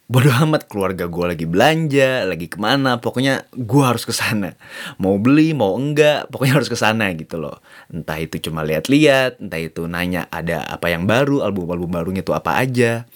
bodo 0.06 0.30
amat 0.30 0.70
keluarga 0.70 1.10
gue 1.10 1.26
lagi 1.26 1.46
belanja, 1.50 2.30
lagi 2.30 2.46
ke 2.46 2.62
mana, 2.62 3.02
pokoknya 3.02 3.50
gue 3.58 3.84
harus 3.84 4.06
ke 4.06 4.14
sana. 4.14 4.54
Mau 5.02 5.18
beli, 5.18 5.58
mau 5.58 5.74
enggak, 5.74 6.30
pokoknya 6.30 6.62
harus 6.62 6.70
ke 6.70 6.78
sana 6.78 7.10
gitu 7.18 7.42
loh. 7.42 7.58
Entah 7.90 8.22
itu 8.22 8.38
cuma 8.38 8.62
lihat-lihat, 8.62 9.42
entah 9.42 9.58
itu 9.58 9.90
nanya 9.90 10.30
ada 10.30 10.62
apa 10.70 10.94
yang 10.94 11.10
baru, 11.10 11.42
album-album 11.42 11.90
barunya 11.90 12.22
tuh 12.22 12.38
apa 12.38 12.62
aja. 12.62 13.10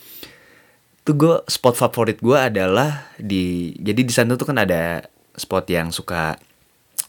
Tuh 1.05 1.13
gue 1.13 1.35
spot 1.45 1.77
favorit 1.77 2.17
gue 2.17 2.37
adalah 2.37 3.05
di, 3.21 3.77
jadi 3.77 4.01
di 4.01 4.13
sana 4.13 4.33
tuh 4.33 4.49
kan 4.49 4.57
ada 4.57 5.05
spot 5.37 5.69
yang 5.69 5.93
suka 5.93 6.41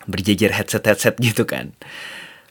berjejer 0.05 0.53
headset-headset 0.53 1.17
gitu 1.25 1.49
kan. 1.49 1.73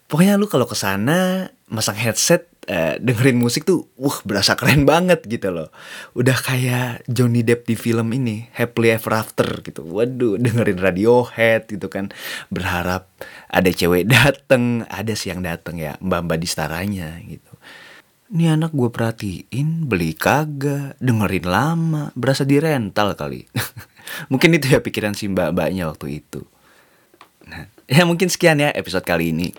Pokoknya 0.09 0.41
lu 0.41 0.49
kalau 0.49 0.65
ke 0.65 0.73
sana 0.73 1.53
masang 1.69 1.93
headset 1.93 2.48
uh, 2.69 2.95
dengerin 3.01 3.35
musik 3.41 3.65
tuh, 3.65 3.89
wah 3.97 4.15
berasa 4.21 4.53
keren 4.53 4.85
banget 4.85 5.25
gitu 5.25 5.49
loh. 5.49 5.73
Udah 6.13 6.37
kayak 6.37 7.03
Johnny 7.09 7.41
Depp 7.41 7.65
di 7.65 7.73
film 7.73 8.13
ini, 8.13 8.47
Happily 8.53 8.93
Ever 8.93 9.17
After 9.17 9.49
gitu. 9.65 9.81
Waduh, 9.83 10.37
dengerin 10.37 10.79
Radiohead 10.79 11.67
gitu 11.67 11.89
kan. 11.89 12.13
Berharap 12.53 13.09
ada 13.49 13.69
cewek 13.73 14.05
dateng, 14.07 14.85
ada 14.87 15.13
siang 15.17 15.41
dateng 15.41 15.81
ya, 15.81 15.97
mbak-mbak 15.99 16.37
di 16.37 16.47
staranya 16.47 17.17
gitu. 17.25 17.49
Ini 18.29 18.53
anak 18.53 18.77
gue 18.77 18.93
perhatiin, 18.93 19.89
beli 19.89 20.13
kagak, 20.13 20.93
dengerin 21.01 21.49
lama, 21.49 22.13
berasa 22.13 22.45
di 22.45 22.61
rental 22.61 23.17
kali. 23.17 23.49
mungkin 24.31 24.53
itu 24.53 24.69
ya 24.69 24.79
pikiran 24.85 25.17
si 25.17 25.25
mbak-mbaknya 25.25 25.89
waktu 25.89 26.21
itu. 26.21 26.45
Nah, 27.49 27.65
ya 27.89 28.05
mungkin 28.05 28.29
sekian 28.29 28.61
ya 28.61 28.69
episode 28.77 29.01
kali 29.01 29.33
ini. 29.33 29.49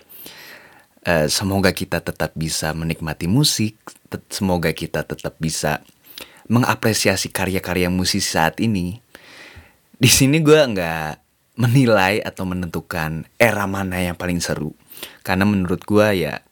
Uh, 1.01 1.25
semoga 1.25 1.73
kita 1.73 1.97
tetap 1.97 2.37
bisa 2.37 2.77
menikmati 2.77 3.25
musik, 3.25 3.73
semoga 4.29 4.69
kita 4.69 5.01
tetap 5.01 5.33
bisa 5.41 5.81
mengapresiasi 6.45 7.33
karya-karya 7.33 7.89
musisi 7.89 8.21
saat 8.21 8.61
ini. 8.61 9.01
Di 9.97 10.05
sini 10.05 10.45
gue 10.45 10.61
nggak 10.61 11.11
menilai 11.57 12.21
atau 12.21 12.45
menentukan 12.45 13.25
era 13.41 13.65
mana 13.65 13.97
yang 13.97 14.13
paling 14.13 14.37
seru, 14.45 14.77
karena 15.25 15.41
menurut 15.41 15.81
gue 15.89 16.21
ya 16.21 16.45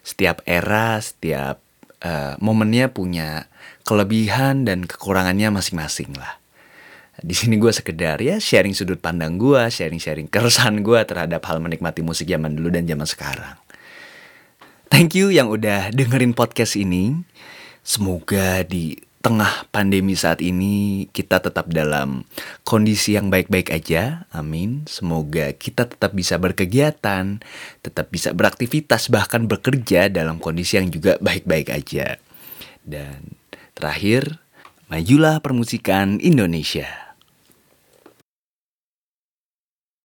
setiap 0.00 0.40
era, 0.48 0.96
setiap 0.96 1.60
uh, 2.00 2.40
momennya 2.40 2.88
punya 2.96 3.44
kelebihan 3.84 4.64
dan 4.64 4.88
kekurangannya 4.88 5.52
masing-masing 5.52 6.16
lah. 6.16 6.40
Di 7.22 7.36
sini 7.36 7.60
gue 7.60 7.70
sekedar 7.70 8.18
ya 8.24 8.40
sharing 8.40 8.72
sudut 8.72 8.98
pandang 8.98 9.36
gue, 9.36 9.68
sharing-sharing 9.68 10.32
keresahan 10.32 10.80
gue 10.80 11.00
terhadap 11.04 11.44
hal 11.44 11.60
menikmati 11.60 12.00
musik 12.00 12.24
zaman 12.24 12.56
dulu 12.56 12.72
dan 12.72 12.88
zaman 12.88 13.04
sekarang. 13.04 13.61
Thank 14.92 15.16
you 15.16 15.32
yang 15.32 15.48
udah 15.48 15.88
dengerin 15.88 16.36
podcast 16.36 16.76
ini. 16.76 17.24
Semoga 17.80 18.60
di 18.60 19.00
tengah 19.24 19.64
pandemi 19.72 20.12
saat 20.12 20.44
ini 20.44 21.08
kita 21.16 21.40
tetap 21.40 21.72
dalam 21.72 22.28
kondisi 22.60 23.16
yang 23.16 23.32
baik-baik 23.32 23.72
aja. 23.72 24.28
Amin. 24.36 24.84
Semoga 24.84 25.56
kita 25.56 25.88
tetap 25.88 26.12
bisa 26.12 26.36
berkegiatan, 26.36 27.40
tetap 27.80 28.12
bisa 28.12 28.36
beraktivitas 28.36 29.08
bahkan 29.08 29.48
bekerja 29.48 30.12
dalam 30.12 30.36
kondisi 30.36 30.76
yang 30.76 30.92
juga 30.92 31.16
baik-baik 31.24 31.72
aja. 31.72 32.20
Dan 32.84 33.40
terakhir, 33.72 34.44
majulah 34.92 35.40
permusikan 35.40 36.20
Indonesia. 36.20 37.11